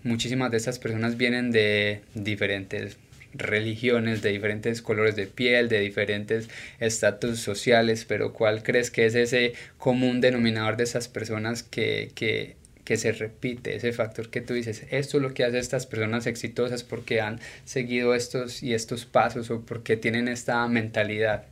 muchísimas 0.03 0.51
de 0.51 0.59
estas 0.59 0.79
personas 0.79 1.17
vienen 1.17 1.51
de 1.51 2.03
diferentes 2.15 2.99
religiones, 3.35 4.23
de 4.23 4.31
diferentes 4.31 4.81
colores 4.83 5.17
de 5.17 5.27
piel, 5.27 5.69
de 5.69 5.81
diferentes 5.81 6.49
estatus 6.81 7.41
sociales, 7.41 8.05
pero 8.07 8.33
¿cuál 8.33 8.63
crees 8.63 8.91
que 8.91 9.07
es 9.07 9.15
ese 9.15 9.55
común 9.79 10.21
denominador 10.21 10.77
de 10.77 10.85
esas 10.85 11.09
personas 11.09 11.63
que, 11.63 12.11
que, 12.15 12.57
que 12.85 12.97
se 12.97 13.13
repite, 13.13 13.77
ese 13.77 13.93
factor 13.93 14.31
que 14.31 14.41
tú 14.41 14.55
dices, 14.55 14.85
esto 14.91 15.19
es 15.19 15.23
lo 15.23 15.35
que 15.35 15.45
hace 15.45 15.57
a 15.57 15.61
estas 15.61 15.87
personas 15.87 16.27
exitosas 16.27 16.85
porque 16.85 17.21
han 17.21 17.41
seguido 17.65 18.15
estos 18.15 18.63
y 18.63 18.75
estos 18.75 19.05
pasos 19.05 19.51
o 19.51 19.61
porque 19.63 19.97
tienen 19.97 20.29
esta 20.29 20.67
mentalidad? 20.69 21.47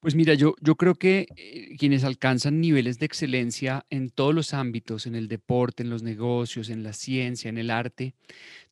Pues 0.00 0.16
mira, 0.16 0.34
yo, 0.34 0.56
yo 0.60 0.74
creo 0.74 0.96
que 0.96 1.28
eh, 1.36 1.76
quienes 1.78 2.02
alcanzan 2.02 2.60
niveles 2.60 2.98
de 2.98 3.06
excelencia 3.06 3.86
en 3.88 4.10
todos 4.10 4.34
los 4.34 4.52
ámbitos, 4.52 5.06
en 5.06 5.14
el 5.14 5.28
deporte, 5.28 5.84
en 5.84 5.90
los 5.90 6.02
negocios, 6.02 6.70
en 6.70 6.82
la 6.82 6.92
ciencia, 6.92 7.48
en 7.48 7.56
el 7.56 7.70
arte, 7.70 8.14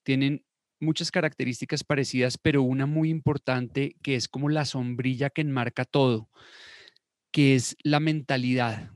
tienen 0.03 0.43
muchas 0.81 1.11
características 1.11 1.85
parecidas, 1.85 2.39
pero 2.39 2.63
una 2.63 2.87
muy 2.87 3.11
importante 3.11 3.97
que 4.03 4.17
es 4.17 4.29
como 4.29 4.49
la 4.49 4.65
sombrilla 4.65 5.31
que 5.31 5.43
enmarca 5.43 5.85
todo, 5.85 6.29
que 7.31 7.55
es 7.55 7.77
la 7.83 8.01
mentalidad, 8.01 8.91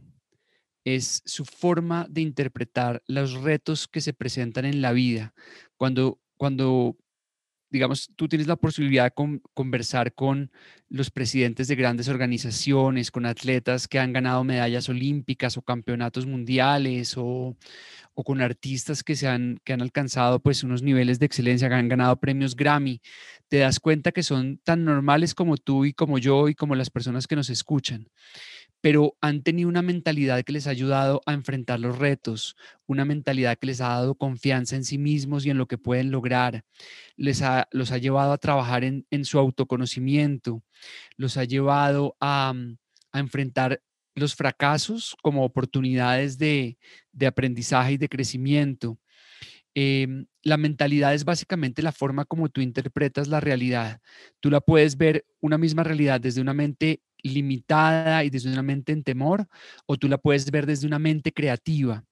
es 0.85 1.23
su 1.25 1.45
forma 1.45 2.07
de 2.11 2.21
interpretar 2.21 3.03
los 3.07 3.35
retos 3.35 3.89
que 3.89 4.01
se 4.01 4.13
presentan 4.13 4.65
en 4.65 4.83
la 4.83 4.93
vida. 4.93 5.35
Cuando, 5.77 6.21
cuando 6.37 6.97
digamos, 7.75 8.09
tú 8.15 8.29
tienes 8.29 8.47
la 8.47 8.55
posibilidad 8.55 9.05
de 9.05 9.41
conversar 9.53 10.15
con 10.15 10.53
los 10.89 11.11
presidentes 11.11 11.67
de 11.67 11.75
grandes 11.75 12.07
organizaciones, 12.09 13.11
con 13.11 13.27
atletas 13.27 13.89
que 13.89 13.99
han 13.99 14.13
ganado 14.13 14.45
medallas 14.45 14.89
olímpicas 14.89 15.57
o 15.57 15.63
campeonatos 15.63 16.25
mundiales 16.25 17.15
o, 17.17 17.57
con 18.23 18.41
artistas 18.41 19.03
que, 19.03 19.17
se 19.17 19.27
han, 19.27 19.59
que 19.65 19.73
han 19.73 19.83
alcanzado 19.83 20.39
pues 20.41 20.63
unos 20.63 20.83
niveles 20.83 21.19
de 21.19 21.27
excelencia, 21.27 21.69
que 21.69 21.75
han 21.75 21.89
ganado 21.89 22.17
premios 22.17 22.55
Grammy, 22.55 23.01
te 23.49 23.59
das 23.59 23.81
cuenta 23.81 24.13
que 24.13 24.23
son 24.23 24.59
tan 24.59 24.85
normales 24.85 25.35
como 25.35 25.57
tú 25.57 25.85
y 25.85 25.93
como 25.93 26.19
yo 26.19 26.49
y 26.49 26.55
como 26.55 26.75
las 26.77 26.91
personas 26.91 27.27
que 27.27 27.37
nos 27.37 27.51
escuchan 27.51 28.09
pero 28.85 29.17
han 29.23 29.43
tenido 29.43 29.71
una 29.71 29.81
mentalidad 29.81 30.45
que 30.45 30.53
les 30.53 30.67
ha 30.67 30.71
ayudado 30.71 31.23
a 31.25 31.33
enfrentar 31.33 31.81
los 31.81 31.97
retos, 31.97 32.55
una 32.87 33.07
mentalidad 33.07 33.57
que 33.57 33.69
les 33.69 33.81
ha 33.81 33.89
dado 33.89 34.15
confianza 34.15 34.77
en 34.77 34.85
sí 34.85 34.99
mismos 34.99 35.47
y 35.47 35.51
en 35.51 35.57
lo 35.57 35.67
que 35.67 35.79
pueden 35.79 36.11
lograr, 36.11 36.67
les 37.17 37.41
ha, 37.41 37.67
los 37.71 37.93
ha 37.93 37.97
llevado 37.97 38.35
a 38.35 38.37
trabajar 38.37 38.85
en, 38.85 39.25
su 39.25 39.39
autoconocimiento, 39.39 40.63
los 41.17 41.39
ha 41.39 41.45
llevado 41.45 42.15
a, 42.21 42.53
mm, 42.53 42.77
enfrentar 43.15 43.81
los 44.15 44.35
fracasos 44.35 45.17
como 45.23 45.45
oportunidades 45.45 46.39
de, 46.39 46.79
aprendizaje 47.27 47.93
y 47.93 47.97
de 47.97 48.09
crecimiento. 48.09 48.99
Em, 49.75 50.27
la 50.43 50.57
mentalidad 50.57 51.15
es 51.15 51.25
básicamente 51.25 51.83
la 51.83 51.93
forma 51.93 52.25
como 52.25 52.49
tú 52.49 52.61
interpretas 52.61 53.29
la 53.29 53.41
realidad. 53.41 54.01
Tú 54.41 54.51
la 54.51 54.61
puedes 54.61 54.97
ver 54.97 55.25
una 55.41 55.59
misma 55.59 55.83
realidad 55.83 56.21
desde 56.21 56.41
una 56.41 56.55
mente 56.55 57.01
limitada 57.25 58.23
y 58.23 58.31
desde 58.31 58.53
una 58.53 58.63
mente 58.63 58.93
en 58.93 59.03
temor, 59.03 59.49
o 59.87 59.97
tú 59.97 60.09
la 60.09 60.19
puedes 60.19 60.51
ver 60.51 60.67
desde 60.67 60.87
una 60.87 60.99
mente 60.99 61.33
creativa. 61.33 62.05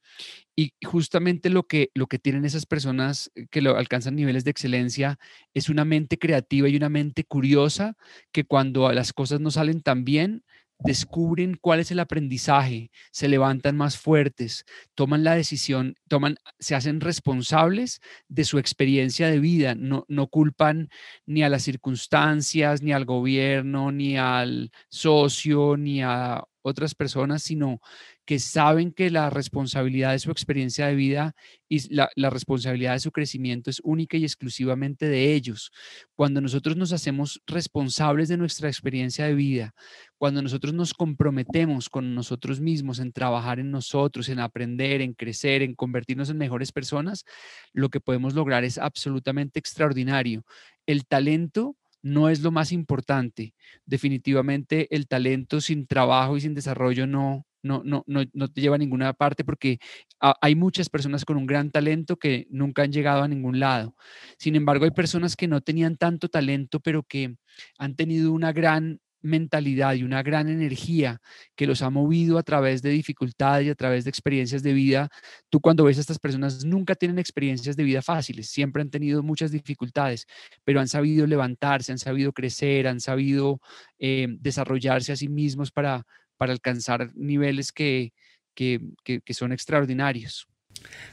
Y 0.57 0.73
justamente 0.85 1.51
lo 1.51 1.67
que, 1.67 1.91
lo 1.95 2.07
que 2.07 2.19
tienen 2.19 2.45
esas 2.45 2.67
personas 2.67 3.31
que 3.51 3.63
lo 3.63 3.77
alcanzan 3.77 4.17
niveles 4.17 4.45
de 4.45 4.51
excelencia 4.51 5.19
es 5.55 5.69
una 5.69 5.85
mente 5.85 6.19
creativa 6.19 6.69
y 6.69 6.77
una 6.77 6.89
mente 6.89 7.25
curiosa 7.25 7.97
que 8.33 8.45
cuando 8.45 8.91
las 8.93 9.13
cosas 9.13 9.41
no 9.41 9.51
salen 9.51 9.83
tan 9.83 10.05
bien, 10.05 10.45
descubren 10.85 11.57
cuál 11.61 11.81
es 11.81 11.91
el 11.91 12.01
aprendizaje, 12.01 12.91
se 13.11 13.29
levantan 13.29 13.77
más 13.77 13.99
fuertes, 13.99 14.65
toman 14.95 15.25
la 15.25 15.35
decisión, 15.35 15.95
toman, 16.09 16.37
se 16.59 16.75
hacen 16.75 17.01
responsables 17.01 18.01
de 18.29 18.45
su 18.45 18.59
experiencia 18.59 19.29
de 19.29 19.39
vida, 19.39 19.75
no, 19.75 20.05
no 20.09 20.29
culpan 20.29 20.89
ni 21.27 21.43
a 21.43 21.49
las 21.49 21.63
circunstancias, 21.63 22.83
ni 22.83 22.93
al 22.93 23.05
gobierno, 23.05 23.93
ni 23.93 24.17
al 24.17 24.71
socio, 24.89 25.77
ni 25.77 26.03
a 26.03 26.45
otras 26.63 26.95
personas, 26.95 27.43
sino 27.43 27.81
que 28.25 28.39
saben 28.39 28.93
que 28.93 29.11
la 29.11 29.31
responsabilidad 29.31 30.13
de 30.13 30.19
su 30.19 30.31
experiencia 30.31 30.87
de 30.87 30.95
vida 30.95 31.35
y 31.69 31.95
la, 31.95 32.09
responsabilidad 32.31 32.93
de 32.95 33.01
su 33.01 33.13
crecimiento 33.13 33.71
es 33.71 33.81
única 33.83 34.17
y 34.17 34.25
exclusivamente 34.25 35.07
de 35.07 35.35
ellos. 35.35 35.71
Cuando 36.15 36.41
nosotros 36.41 36.77
nos 36.77 36.93
hacemos 36.93 37.43
responsables 37.47 38.29
de 38.29 38.37
nuestra 38.37 38.69
experiencia 38.69 39.27
de 39.27 39.35
vida, 39.35 39.75
cuando 40.19 40.43
nosotros 40.43 40.73
nos 40.73 40.95
comprometemos 40.95 41.89
con 41.89 42.15
nosotros 42.15 42.61
mismos 42.61 43.01
en 43.01 43.13
trabajar 43.13 43.59
en 43.59 43.71
nosotros, 43.71 44.29
en 44.29 44.39
aprender, 44.39 45.01
en 45.01 45.15
crecer, 45.15 45.63
en 45.63 45.75
convertirnos 45.75 46.31
en 46.31 46.39
mejores 46.39 46.73
personas, 46.73 47.25
lo 47.73 47.89
que 47.89 48.01
podemos 48.01 48.35
lograr 48.35 48.65
es 48.65 48.79
absolutamente 48.79 49.59
extraordinario. 49.59 50.45
El 50.87 51.07
talento 51.07 51.77
no 52.03 52.29
es 52.29 52.41
lo 52.41 52.51
más 52.51 52.73
importante. 52.73 53.55
Definitivamente 53.87 54.95
el 54.95 55.07
talento 55.09 55.61
sin 55.61 55.87
trabajo 55.87 56.37
y 56.37 56.41
sin 56.41 56.55
desarrollo 56.55 57.07
no, 57.07 57.47
no, 57.63 57.83
no, 57.85 58.05
no, 58.07 58.49
te 58.49 58.61
lleva 58.61 58.77
a 58.77 58.79
ninguna 58.79 59.13
parte 59.13 59.45
porque 59.45 59.79
hay 60.21 60.55
muchas 60.55 60.89
personas 60.89 61.25
con 61.25 61.37
un 61.37 61.47
gran 61.47 61.71
talento 61.71 62.17
que 62.19 62.47
nunca 62.51 62.83
han 62.83 62.93
llegado 62.93 63.23
a 63.23 63.29
ningún 63.29 63.61
lado. 63.61 63.95
Sin 64.39 64.57
embargo, 64.57 64.85
hay 64.85 64.91
personas 64.91 65.37
que 65.37 65.49
no 65.49 65.61
tenían 65.61 65.97
tanto 65.97 66.29
talento, 66.29 66.81
pero 66.81 67.05
que 67.05 67.37
han 67.79 67.95
tenido 67.97 68.33
una 68.33 68.53
gran 68.53 69.01
mentalidad 69.23 69.95
y 69.95 70.03
una 70.03 70.23
gran 70.23 70.49
energía 70.49 71.21
que 71.57 71.67
los 71.67 71.83
ha 71.83 71.91
movido 71.91 72.39
a 72.39 72.43
través 72.43 72.83
de 72.83 72.91
dificultades 72.91 73.67
y 73.67 73.71
a 73.71 73.75
través 73.75 74.05
de 74.05 74.11
experiencias 74.11 74.63
de 74.63 74.73
vida. 74.73 75.09
Tú 75.51 75.61
cuando 75.61 75.85
ves 75.85 75.99
a 75.99 76.01
estas 76.03 76.19
personas 76.19 76.65
nunca 76.65 76.95
tienen 76.95 77.19
experiencias 77.19 77.77
de 77.77 77.85
vida 77.85 78.03
fáciles, 78.03 78.49
siempre 78.51 78.83
han 78.83 78.91
tenido 78.91 79.23
muchas 79.23 79.51
dificultades, 79.53 80.27
pero 80.65 80.81
han 80.81 80.89
sabido 80.89 81.27
levantarse, 81.27 81.93
han 81.93 81.99
sabido 81.99 82.33
crecer, 82.33 82.87
han 82.89 83.01
sabido 83.01 83.61
eh, 83.99 84.27
desarrollarse 84.41 85.13
a 85.13 85.17
sí 85.17 85.29
mismos 85.29 85.71
para, 85.71 86.05
para 86.37 86.53
alcanzar 86.53 87.13
niveles 87.15 87.73
que, 87.73 88.13
que, 88.55 88.81
que 89.05 89.35
son 89.35 89.53
extraordinarios. 89.53 90.52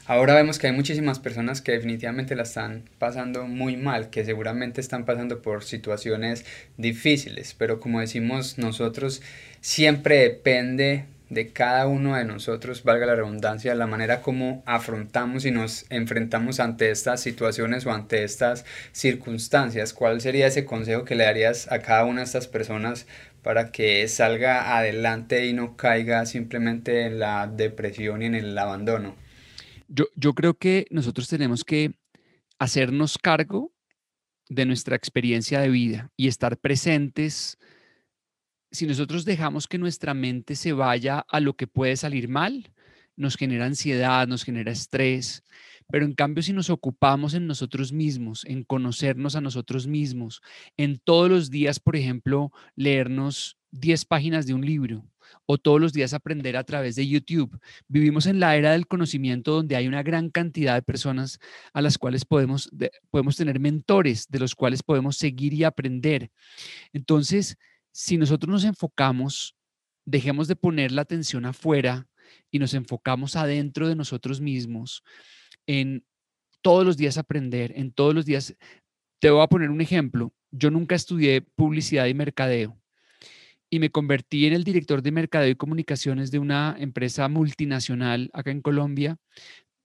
Ahora 0.06 0.34
vemos 0.34 0.58
que 0.58 0.66
hay 0.66 0.72
muchísimas 0.72 1.18
personas 1.18 1.60
que 1.60 1.72
definitivamente 1.72 2.34
la 2.34 2.42
están 2.42 2.82
pasando 2.98 3.46
muy 3.46 3.76
mal, 3.76 4.10
que 4.10 4.24
seguramente 4.24 4.80
están 4.80 5.04
pasando 5.04 5.40
por 5.42 5.62
situaciones 5.62 6.44
difíciles, 6.76 7.54
pero 7.56 7.80
como 7.80 8.00
decimos 8.00 8.58
nosotros, 8.58 9.22
siempre 9.60 10.18
depende 10.18 11.04
de 11.30 11.52
cada 11.52 11.86
uno 11.86 12.16
de 12.16 12.24
nosotros, 12.24 12.82
valga 12.82 13.06
la 13.06 13.14
redundancia, 13.14 13.74
la 13.76 13.86
manera 13.86 14.20
como 14.20 14.64
afrontamos 14.66 15.44
y 15.44 15.52
nos 15.52 15.86
enfrentamos 15.88 16.58
ante 16.58 16.90
estas 16.90 17.20
situaciones 17.20 17.86
o 17.86 17.92
ante 17.92 18.24
estas 18.24 18.64
circunstancias. 18.92 19.92
¿Cuál 19.94 20.20
sería 20.20 20.48
ese 20.48 20.64
consejo 20.64 21.04
que 21.04 21.14
le 21.14 21.24
darías 21.24 21.70
a 21.70 21.78
cada 21.78 22.04
una 22.04 22.20
de 22.20 22.26
estas 22.26 22.48
personas 22.48 23.06
para 23.42 23.70
que 23.70 24.06
salga 24.08 24.76
adelante 24.76 25.46
y 25.46 25.52
no 25.52 25.76
caiga 25.76 26.26
simplemente 26.26 27.06
en 27.06 27.20
la 27.20 27.46
depresión 27.46 28.22
y 28.22 28.26
en 28.26 28.34
el 28.34 28.58
abandono? 28.58 29.14
Yo, 29.92 30.34
creo 30.34 30.54
que 30.56 30.86
nosotros 30.90 31.26
tenemos 31.26 31.64
que 31.64 31.98
hacernos 32.60 33.18
cargo 33.18 33.72
de 34.48 34.64
nuestra 34.64 34.94
experiencia 34.94 35.60
de 35.60 35.68
vida 35.68 36.12
y 36.16 36.28
estar 36.28 36.56
presentes. 36.58 37.58
Si 38.70 38.86
nosotros 38.86 39.24
dejamos 39.24 39.66
que 39.66 39.78
nuestra 39.78 40.14
mente 40.14 40.54
se 40.54 40.72
vaya 40.72 41.24
a 41.28 41.40
lo 41.40 41.56
que 41.56 41.66
puede 41.66 41.96
salir 41.96 42.28
mal, 42.28 42.72
nos 43.16 43.34
genera 43.36 43.66
ansiedad, 43.66 44.28
nos 44.28 44.44
genera 44.44 44.70
estrés, 44.70 45.42
pero 45.88 46.04
en 46.04 46.14
cambio 46.14 46.44
si 46.44 46.52
nos 46.52 46.70
ocupamos 46.70 47.34
en 47.34 47.48
nosotros 47.48 47.92
mismos, 47.92 48.44
en 48.44 48.62
conocernos 48.62 49.34
a 49.34 49.40
nosotros 49.40 49.88
mismos, 49.88 50.40
en 50.76 51.00
todos 51.00 51.28
los 51.28 51.50
días, 51.50 51.80
por 51.80 51.96
ejemplo, 51.96 52.52
leernos 52.76 53.58
10 53.72 54.04
páginas 54.04 54.46
de 54.46 54.54
un 54.54 54.64
libro, 54.64 55.04
o 55.46 55.58
todos 55.58 55.80
los 55.80 55.92
días 55.92 56.14
aprender 56.14 56.56
a 56.56 56.64
través 56.64 56.96
de 56.96 57.06
YouTube. 57.06 57.58
Vivimos 57.88 58.26
en 58.26 58.40
la 58.40 58.56
era 58.56 58.72
del 58.72 58.86
conocimiento 58.86 59.52
donde 59.52 59.76
hay 59.76 59.88
una 59.88 60.02
gran 60.02 60.30
cantidad 60.30 60.74
de 60.74 60.82
personas 60.82 61.38
a 61.72 61.82
las 61.82 61.98
cuales 61.98 62.24
podemos, 62.24 62.70
podemos 63.10 63.36
tener 63.36 63.60
mentores, 63.60 64.26
de 64.28 64.38
los 64.38 64.54
cuales 64.54 64.82
podemos 64.82 65.16
seguir 65.16 65.54
y 65.54 65.64
aprender. 65.64 66.30
Entonces, 66.92 67.56
si 67.92 68.16
nosotros 68.16 68.50
nos 68.50 68.64
enfocamos, 68.64 69.56
dejemos 70.04 70.48
de 70.48 70.56
poner 70.56 70.92
la 70.92 71.02
atención 71.02 71.44
afuera 71.44 72.06
y 72.50 72.58
nos 72.58 72.74
enfocamos 72.74 73.36
adentro 73.36 73.88
de 73.88 73.96
nosotros 73.96 74.40
mismos 74.40 75.02
en 75.66 76.04
todos 76.62 76.84
los 76.84 76.96
días 76.96 77.18
aprender, 77.18 77.72
en 77.76 77.92
todos 77.92 78.14
los 78.14 78.24
días. 78.26 78.54
Te 79.20 79.30
voy 79.30 79.42
a 79.42 79.48
poner 79.48 79.70
un 79.70 79.80
ejemplo. 79.80 80.32
Yo 80.50 80.70
nunca 80.70 80.94
estudié 80.94 81.42
publicidad 81.42 82.06
y 82.06 82.14
mercadeo 82.14 82.79
y 83.70 83.78
me 83.78 83.90
convertí 83.90 84.46
en 84.46 84.52
el 84.52 84.64
director 84.64 85.00
de 85.00 85.12
mercadeo 85.12 85.50
y 85.50 85.56
comunicaciones 85.56 86.30
de 86.30 86.40
una 86.40 86.76
empresa 86.78 87.28
multinacional 87.28 88.28
acá 88.32 88.50
en 88.50 88.60
Colombia 88.60 89.16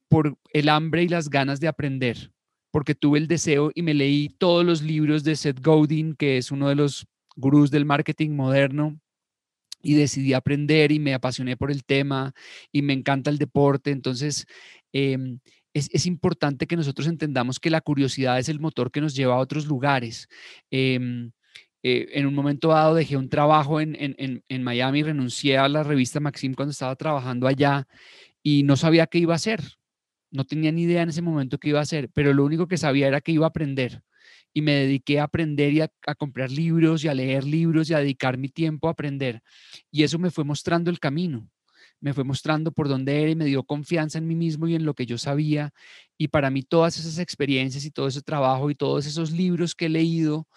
por 0.09 0.37
el 0.51 0.69
hambre 0.69 1.03
y 1.03 1.07
las 1.07 1.29
ganas 1.29 1.59
de 1.59 1.67
aprender, 1.67 2.31
porque 2.71 2.95
tuve 2.95 3.19
el 3.19 3.27
deseo 3.27 3.71
y 3.73 3.83
me 3.83 3.93
leí 3.93 4.29
todos 4.29 4.65
los 4.65 4.81
libros 4.81 5.23
de 5.23 5.35
Seth 5.35 5.61
Godin, 5.63 6.15
que 6.15 6.37
es 6.37 6.51
uno 6.51 6.69
de 6.69 6.75
los 6.75 7.05
gurús 7.35 7.71
del 7.71 7.85
marketing 7.85 8.31
moderno, 8.31 8.99
y 9.85 9.93
decidí 9.93 10.33
aprender 10.33 10.91
y 10.91 10.99
me 10.99 11.13
apasioné 11.13 11.57
por 11.57 11.71
el 11.71 11.85
tema 11.85 12.33
y 12.71 12.81
me 12.81 12.93
encanta 12.93 13.29
el 13.29 13.37
deporte. 13.37 13.91
Entonces, 13.91 14.47
em, 14.91 15.39
es, 15.73 16.05
importante 16.07 16.65
que 16.65 16.75
nosotros 16.75 17.07
entendamos 17.07 17.59
que 17.59 17.69
la 17.69 17.81
curiosidad 17.81 18.39
es 18.39 18.49
el 18.49 18.59
motor 18.59 18.91
que 18.91 19.01
nos 19.01 19.13
lleva 19.15 19.35
a 19.35 19.39
otros 19.39 19.67
lugares. 19.67 20.27
Em, 20.71 21.31
eh, 21.87 22.17
en 22.17 22.25
un 22.25 22.33
momento 22.33 22.69
dado 22.69 22.95
dejé 22.95 23.15
un 23.15 23.29
trabajo 23.29 23.79
en, 23.79 23.95
en, 23.99 24.43
en, 24.49 24.63
Miami, 24.63 25.03
renuncié 25.03 25.59
a 25.59 25.69
la 25.69 25.83
revista 25.83 26.19
Maxim 26.19 26.55
cuando 26.55 26.71
estaba 26.71 26.95
trabajando 26.95 27.45
allá 27.45 27.87
y 28.41 28.63
no 28.63 28.75
sabía 28.75 29.05
qué 29.05 29.19
iba 29.19 29.33
a 29.33 29.35
hacer. 29.35 29.61
No 30.31 30.45
tenía 30.45 30.71
ni 30.71 30.81
idea 30.81 31.03
en 31.03 31.09
ese 31.09 31.21
momento 31.21 31.59
qué 31.59 31.69
iba 31.69 31.77
a 31.77 31.83
hacer, 31.83 32.09
pero 32.11 32.33
lo 32.33 32.43
único 32.43 32.67
que 32.67 32.77
sabía 32.77 33.07
era 33.07 33.21
que 33.21 33.33
iba 33.33 33.45
a 33.45 33.49
aprender 33.49 34.01
y 34.51 34.63
me 34.63 34.71
dediqué 34.71 35.19
a 35.19 35.25
aprender 35.25 35.73
y 35.73 35.81
a, 35.81 35.91
comprar 36.17 36.49
libros 36.49 37.03
y 37.03 37.07
a 37.07 37.13
leer 37.13 37.43
libros 37.43 37.91
y 37.91 37.93
a 37.93 37.99
dedicar 37.99 38.39
mi 38.39 38.49
tiempo 38.49 38.87
a 38.87 38.91
aprender. 38.93 39.43
Y 39.91 40.01
eso 40.01 40.17
me 40.17 40.31
fue 40.31 40.43
mostrando 40.43 40.89
el 40.89 40.99
camino, 40.99 41.47
me 41.99 42.15
fue 42.15 42.23
mostrando 42.23 42.71
por 42.71 42.87
dónde 42.87 43.21
era 43.21 43.29
y 43.29 43.35
me 43.35 43.45
dio 43.45 43.61
confianza 43.63 44.17
en 44.17 44.25
mí 44.25 44.33
mismo 44.33 44.67
y 44.67 44.73
en 44.73 44.85
lo 44.85 44.95
que 44.95 45.05
yo 45.05 45.19
sabía. 45.19 45.71
Y 46.17 46.29
para 46.29 46.49
mí 46.49 46.63
todas 46.63 46.97
esas 46.97 47.19
experiencias 47.19 47.85
y 47.85 47.91
todo 47.91 48.07
ese 48.07 48.23
trabajo 48.23 48.71
y 48.71 48.75
todos 48.75 49.05
esos 49.05 49.29
libros 49.29 49.75
que 49.75 49.85
he 49.85 49.89
leído, 49.89 50.47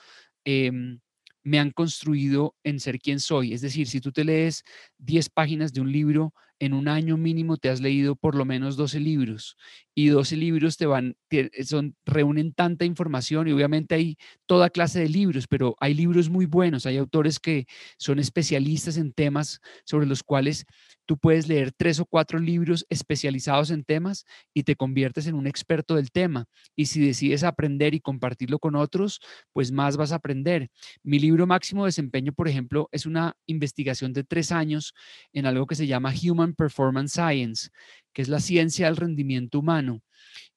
em, 0.44 1.00
me 1.42 1.58
han 1.58 1.70
construido 1.70 2.54
en 2.64 2.80
ser 2.80 2.98
quien 2.98 3.20
soy. 3.20 3.52
Es 3.52 3.60
decir, 3.60 3.86
si 3.88 4.00
tú 4.00 4.12
te 4.12 4.24
lees 4.24 4.64
10 4.98 5.30
páginas 5.30 5.72
de 5.72 5.80
un 5.80 5.92
libro, 5.92 6.32
en 6.60 6.72
un 6.72 6.88
año 6.88 7.16
mínimo 7.16 7.56
te 7.56 7.70
has 7.70 7.80
leído 7.80 8.16
por 8.16 8.34
lo 8.34 8.44
menos 8.44 8.76
12 8.76 9.00
libros 9.00 9.56
y 9.94 10.08
12 10.08 10.36
libros 10.36 10.76
te 10.76 10.86
van, 10.86 11.16
son, 11.64 11.94
reúnen 12.04 12.52
tanta 12.52 12.84
información 12.84 13.48
y 13.48 13.52
obviamente 13.52 13.94
hay 13.94 14.16
toda 14.46 14.70
clase 14.70 15.00
de 15.00 15.08
libros, 15.08 15.46
pero 15.48 15.76
hay 15.80 15.94
libros 15.94 16.28
muy 16.30 16.46
buenos, 16.46 16.86
hay 16.86 16.96
autores 16.96 17.38
que 17.38 17.66
son 17.96 18.18
especialistas 18.18 18.96
en 18.96 19.12
temas 19.12 19.60
sobre 19.84 20.06
los 20.06 20.22
cuales 20.22 20.66
tú 21.08 21.16
puedes 21.16 21.48
leer 21.48 21.72
tres 21.72 22.00
o 22.00 22.04
cuatro 22.04 22.38
libros 22.38 22.84
especializados 22.90 23.70
en 23.70 23.82
temas 23.82 24.26
y 24.52 24.64
te 24.64 24.76
conviertes 24.76 25.26
en 25.26 25.36
un 25.36 25.46
experto 25.46 25.94
del 25.94 26.12
tema. 26.12 26.44
Y 26.76 26.84
si 26.84 27.00
decides 27.00 27.44
aprender 27.44 27.94
y 27.94 28.00
compartirlo 28.00 28.58
con 28.58 28.76
otros, 28.76 29.18
pues 29.54 29.72
más 29.72 29.96
vas 29.96 30.12
a 30.12 30.16
aprender. 30.16 30.68
Mi 31.02 31.18
libro 31.18 31.46
Máximo 31.46 31.86
Desempeño, 31.86 32.34
por 32.34 32.46
ejemplo, 32.46 32.90
es 32.92 33.06
una 33.06 33.34
investigación 33.46 34.12
de 34.12 34.22
tres 34.22 34.52
años 34.52 34.92
en 35.32 35.46
algo 35.46 35.66
que 35.66 35.76
se 35.76 35.86
llama 35.86 36.12
Human 36.12 36.52
Performance 36.52 37.12
Science, 37.12 37.70
que 38.12 38.20
es 38.20 38.28
la 38.28 38.40
ciencia 38.40 38.84
del 38.84 38.96
rendimiento 38.96 39.60
humano. 39.60 40.02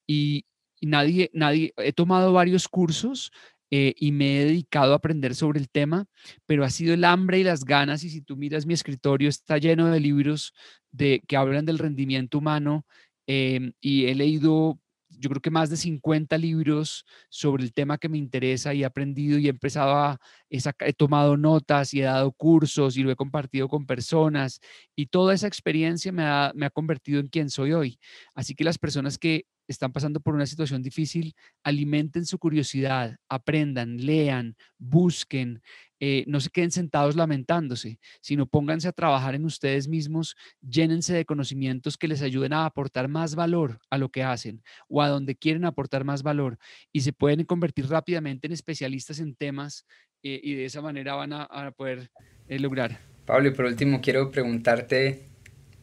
Y, 0.06 0.44
nadie, 0.82 1.32
nadie, 1.34 1.74
he 1.78 1.94
tomado 1.94 2.34
varios 2.34 2.68
cursos 2.68 3.32
eh, 3.72 3.94
y 3.98 4.12
me 4.12 4.42
he 4.42 4.46
dedicado 4.46 4.94
a 4.94 4.98
aprender 4.98 5.34
sobre 5.34 5.60
el 5.60 5.70
tema, 5.70 6.06
pero 6.46 6.66
ha 6.66 6.70
sido 6.70 6.94
el 6.94 7.06
hambre 7.06 7.40
y 7.40 7.44
las 7.44 7.64
ganas. 7.64 8.04
Y 8.04 8.10
si 8.10 8.22
tú 8.22 8.36
miras 8.38 8.66
mi 8.66 8.74
escritorio, 8.74 9.30
está 9.30 9.58
lleno 9.58 9.90
de 9.90 10.00
libros 10.00 10.54
de, 10.92 11.22
que 11.28 11.38
hablan 11.38 11.66
del 11.66 11.80
rendimiento 11.80 12.38
humano 12.38 12.86
em, 13.28 13.74
y 13.82 14.06
he 14.06 14.16
leído 14.16 14.80
yo 15.20 15.30
creo 15.30 15.42
que 15.42 15.52
más 15.52 15.70
de 15.70 15.78
50 15.78 16.38
libros 16.38 17.06
sobre 17.30 17.64
el 17.64 17.74
tema 17.74 17.98
que 17.98 18.10
me 18.10 18.18
interesa 18.18 18.74
y 18.74 18.82
he 18.82 18.86
aprendido 18.86 19.38
y 19.38 19.48
he 19.48 19.50
empezado 19.50 19.96
a, 19.96 20.20
he, 20.50 20.94
tomado 20.94 21.38
notas 21.38 21.94
y 21.94 22.02
he 22.02 22.04
dado 22.04 22.32
cursos 22.32 22.98
y 22.98 23.04
lo 23.04 23.12
he 23.12 23.16
compartido 23.16 23.68
con 23.68 23.86
personas 23.86 24.60
y 24.96 25.08
toda 25.08 25.34
esa 25.34 25.48
experiencia 25.48 26.12
me 26.12 26.24
ha, 26.24 26.52
me 26.56 26.66
ha 26.66 26.70
convertido 26.70 27.20
en 27.20 27.28
quien 27.28 27.50
soy 27.50 27.74
hoy. 27.74 28.00
Así 28.34 28.56
que 28.56 28.64
las 28.64 28.78
personas 28.78 29.18
que 29.18 29.46
están 29.72 29.92
pasando 29.92 30.20
por 30.20 30.36
una 30.36 30.46
situación 30.46 30.82
difícil, 30.82 31.34
alimenten 31.64 32.26
su 32.26 32.38
curiosidad, 32.38 33.18
aprendan, 33.30 33.98
lean, 33.98 34.56
busquen, 34.78 35.62
eh, 36.00 36.24
no 36.28 36.40
se 36.40 36.50
queden 36.50 36.72
sentados 36.72 37.16
lamentándose, 37.16 38.00
sino 38.22 38.48
pónganse 38.48 38.88
a 38.88 38.92
trabajar 38.92 39.36
en 39.36 39.46
ustedes 39.46 39.88
mismos, 39.88 40.36
llénense 40.62 41.14
de 41.14 41.26
conocimientos 41.26 41.98
que 41.98 42.08
les 42.08 42.22
ayuden 42.22 42.54
a 42.54 42.66
aportar 42.66 43.08
más 43.08 43.36
valor 43.36 43.80
a 43.90 43.98
lo 43.98 44.10
que 44.10 44.24
hacen 44.24 44.64
o 44.88 45.02
a 45.02 45.10
donde 45.10 45.36
quieren 45.36 45.66
aportar 45.66 46.04
más 46.04 46.24
valor 46.24 46.58
y 46.92 47.02
se 47.02 47.14
pueden 47.14 47.46
convertir 47.46 47.88
rápidamente 47.88 48.48
en 48.48 48.54
especialistas 48.54 49.20
en 49.20 49.36
temas 49.36 49.86
eh, 50.24 50.40
y 50.44 50.56
de 50.56 50.66
esa 50.66 50.82
manera 50.82 51.16
van 51.16 51.34
a, 51.34 51.72
poder 51.72 52.10
eh, 52.48 52.60
lograr. 52.60 53.00
Pablo, 53.26 53.50
y 53.50 53.52
por 53.52 53.66
último 53.66 54.02
quiero 54.02 54.32
preguntarte 54.32 55.31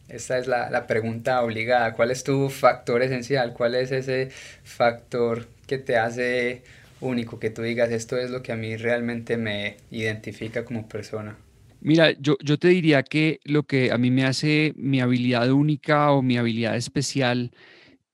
esta 0.09 0.39
es 0.39 0.47
la, 0.47 0.87
pregunta 0.87 1.43
obligada. 1.43 1.93
¿Cuál 1.93 2.11
es 2.11 2.25
tu 2.25 2.49
factor 2.49 3.03
esencial? 3.03 3.53
¿Cuál 3.53 3.75
es 3.75 3.93
ese 3.93 4.31
factor 4.65 5.47
que 5.67 5.79
te 5.79 5.97
hace 5.97 6.63
único, 7.01 7.39
que 7.39 7.51
tú 7.51 7.63
digas, 7.63 7.91
esto 7.91 8.17
es 8.17 8.31
lo 8.31 8.43
que 8.43 8.53
a 8.53 8.57
mí 8.57 8.77
realmente 8.77 9.37
me 9.37 9.77
identifica 9.91 10.65
como 10.65 10.89
persona? 10.89 11.37
Mira, 11.81 12.11
yo, 12.19 12.37
yo 12.43 12.59
te 12.59 12.69
diría 12.69 13.03
que 13.03 13.41
lo 13.45 13.63
que 13.65 13.93
a 13.93 13.99
mí 13.99 14.11
me 14.11 14.25
hace 14.25 14.73
mi 14.77 15.01
habilidad 15.01 15.51
única 15.51 16.11
o 16.11 16.23
mi 16.23 16.37
habilidad 16.37 16.77
especial 16.77 17.53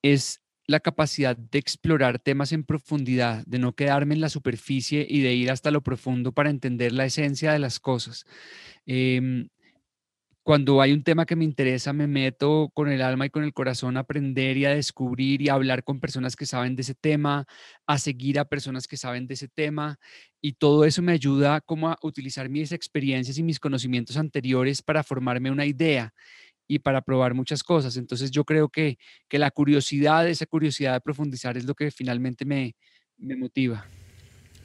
es 0.03 0.43
la 0.67 0.81
capacidad 0.81 1.37
de 1.37 1.59
explorar 1.59 2.19
temas 2.19 2.53
en 2.53 2.65
profundidad, 2.65 3.45
de 3.47 3.59
no 3.59 3.75
quedarme 3.75 4.15
en 4.15 4.21
la 4.21 4.29
superficie 4.29 5.07
y 5.09 5.21
de 5.21 5.35
ir 5.35 5.51
hasta 5.51 5.71
lo 5.71 5.83
profundo 5.83 6.33
para 6.33 6.51
entender 6.51 6.93
la 6.93 7.05
esencia 7.05 7.53
de 7.53 7.59
las 7.59 7.81
cosas. 7.81 8.25
Em, 8.87 9.49
cuando 10.45 10.83
hay 10.83 10.93
un 10.93 11.03
tema 11.03 11.25
que 11.25 11.37
me 11.37 11.45
interesa, 11.45 11.95
me 11.95 12.07
meto 12.07 12.71
con 12.75 12.91
el 12.91 13.01
alma 13.01 13.25
y 13.25 13.31
con 13.31 13.45
el 13.45 13.55
corazón 13.55 13.97
a 13.97 14.01
aprender 14.01 14.59
y 14.59 14.67
a 14.67 14.75
descubrir 14.75 15.41
y 15.41 15.49
a 15.49 15.55
hablar 15.55 15.85
con 15.85 16.01
personas 16.01 16.37
que 16.37 16.45
saben 16.45 16.77
de 16.77 16.83
ese 16.83 16.95
tema, 16.95 17.47
a 17.87 17.99
seguir 17.99 18.39
a 18.39 18.45
personas 18.45 18.87
que 18.87 18.99
saben 18.99 19.27
de 19.27 19.35
ese 19.35 19.49
tema. 19.49 19.97
Y 20.43 20.53
todo 20.53 20.85
eso 20.85 21.01
me 21.01 21.13
ayuda 21.13 21.63
como 21.63 21.89
a 21.89 21.99
utilizar 22.03 22.51
mis 22.51 22.73
experiencias 22.73 23.39
y 23.39 23.43
mis 23.43 23.59
conocimientos 23.59 24.19
anteriores 24.19 24.83
para 24.83 25.03
formarme 25.03 25.51
una 25.51 25.65
idea 25.65 26.13
y 26.69 26.79
para 26.79 27.01
probar 27.01 27.33
muchas 27.33 27.63
cosas. 27.63 27.97
Entonces 27.97 28.31
yo 28.31 28.45
creo 28.45 28.69
que, 28.69 28.99
que 29.29 29.39
la 29.39 29.51
curiosidad, 29.51 30.29
esa 30.29 30.45
curiosidad 30.45 30.93
de 30.93 31.01
profundizar 31.01 31.57
es 31.57 31.65
lo 31.65 31.75
que 31.75 31.91
finalmente 31.91 32.45
me, 32.45 32.77
me 33.17 33.35
motiva. 33.35 33.87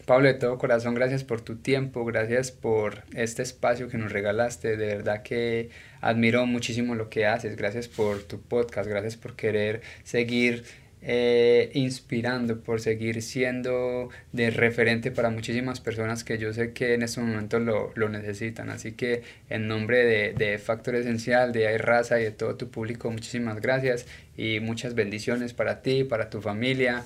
Pablo, 0.10 0.28
de 0.28 0.34
todo 0.34 0.58
corazón, 0.58 0.96
gracias 0.96 1.24
por 1.24 1.42
tu 1.42 1.58
tiempo, 1.58 2.04
gracias 2.04 2.52
por 2.52 3.04
este 3.14 3.44
espacio 3.44 3.90
que 3.90 4.00
nos 4.00 4.12
regalaste. 4.12 4.76
De 4.76 4.88
verdad 4.88 5.22
que 5.22 5.70
admiro 6.02 6.48
muchísimo 6.48 6.96
lo 6.96 7.12
que 7.12 7.28
haces. 7.28 7.56
Gracias 7.56 7.88
por 7.88 8.24
tu 8.24 8.42
podcast, 8.42 8.90
gracias 8.90 9.18
por 9.18 9.36
querer 9.36 9.82
seguir 10.04 10.64
eh, 11.04 11.70
inspirando, 11.76 12.60
por 12.60 12.82
seguir 12.82 13.22
siendo 13.22 14.10
de 14.32 14.50
referente 14.50 15.12
para 15.12 15.30
muchísimas 15.30 15.80
personas 15.80 16.24
que 16.24 16.40
yo 16.40 16.54
sé 16.54 16.74
que 16.74 16.96
en 16.96 17.04
estos 17.04 17.24
momentos 17.24 17.62
lo, 17.62 17.92
lo 17.94 18.10
necesitan. 18.10 18.72
Así 18.72 18.94
que 18.94 19.22
en 19.48 19.68
nombre 19.68 20.04
de, 20.06 20.34
de 20.34 20.58
Factor 20.58 20.96
Esencial, 20.96 21.52
de 21.52 21.78
Raza 21.78 22.20
y 22.20 22.24
de 22.24 22.32
todo 22.32 22.56
tu 22.56 22.72
público, 22.72 23.12
muchísimas 23.12 23.62
gracias 23.62 24.08
y 24.36 24.60
muchas 24.60 24.96
bendiciones 24.96 25.54
para 25.54 25.84
ti, 25.84 26.04
para 26.04 26.32
tu 26.32 26.42
familia. 26.42 27.06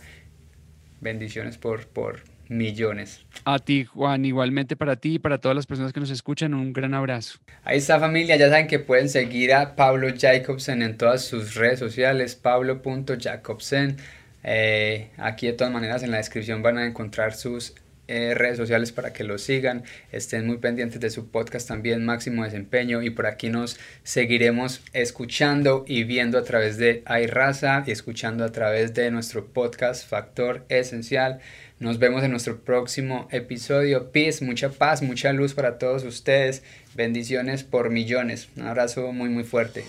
Bendiciones 1.01 1.57
por, 1.57 1.85
por, 1.87 2.23
millones. 2.49 3.25
A 3.45 3.59
ti, 3.59 3.85
Juan, 3.85 4.25
igualmente 4.25 4.75
para 4.75 4.95
ti 4.95 5.15
y 5.15 5.19
para 5.19 5.37
todas 5.37 5.55
las 5.55 5.65
personas 5.65 5.93
que 5.93 5.99
nos 5.99 6.09
escuchan, 6.09 6.53
un 6.53 6.73
gran 6.73 6.93
abrazo. 6.93 7.39
Ahí 7.63 7.77
está 7.77 7.99
familia, 7.99 8.35
ya 8.35 8.49
saben 8.49 8.67
que 8.67 8.79
pueden 8.79 9.09
seguir 9.09 9.53
a 9.53 9.75
Pablo 9.75 10.07
Jacobsen 10.15 10.81
en 10.81 10.97
todas 10.97 11.23
sus 11.23 11.55
redes 11.55 11.79
sociales, 11.79 12.35
pablo.jacobsen. 12.35 13.97
Eh, 14.43 15.09
aquí 15.17 15.47
de 15.47 15.53
todas 15.53 15.71
maneras 15.71 16.03
en 16.03 16.11
la 16.11 16.17
descripción 16.17 16.61
van 16.61 16.77
a 16.77 16.85
encontrar 16.85 17.33
sus 17.33 17.73
eh, 18.09 18.33
redes 18.35 18.57
sociales 18.57 18.91
para 18.91 19.13
que 19.13 19.23
lo 19.23 19.37
sigan, 19.37 19.85
estén 20.11 20.45
muy 20.45 20.57
pendientes 20.57 20.99
de 20.99 21.09
su 21.09 21.29
podcast 21.29 21.69
también, 21.69 22.03
Máximo 22.03 22.43
Desempeño, 22.43 23.01
y 23.01 23.09
por 23.11 23.27
aquí 23.27 23.47
nos 23.47 23.79
seguiremos 24.03 24.81
escuchando 24.91 25.85
y 25.87 26.03
viendo 26.03 26.37
a 26.37 26.43
través 26.43 26.77
de 26.77 27.01
iRaza 27.07 27.85
y 27.87 27.91
escuchando 27.91 28.43
a 28.43 28.51
través 28.51 28.93
de 28.93 29.09
nuestro 29.09 29.45
podcast 29.45 30.05
Factor 30.05 30.65
Esencial. 30.67 31.39
Nos 31.79 31.99
vemos 31.99 32.23
en 32.23 32.31
nuestro 32.31 32.61
próximo 32.61 33.27
episodio. 33.31 34.11
Peace, 34.11 34.43
mucha 34.45 34.69
paz, 34.69 35.01
mucha 35.01 35.33
luz 35.33 35.53
para 35.53 35.77
todos 35.77 36.03
ustedes. 36.03 36.63
Bendiciones 36.95 37.63
por 37.63 37.89
millones. 37.89 38.49
Un 38.55 38.67
abrazo 38.67 39.11
muy 39.11 39.29
muy 39.29 39.43
fuerte. 39.43 39.83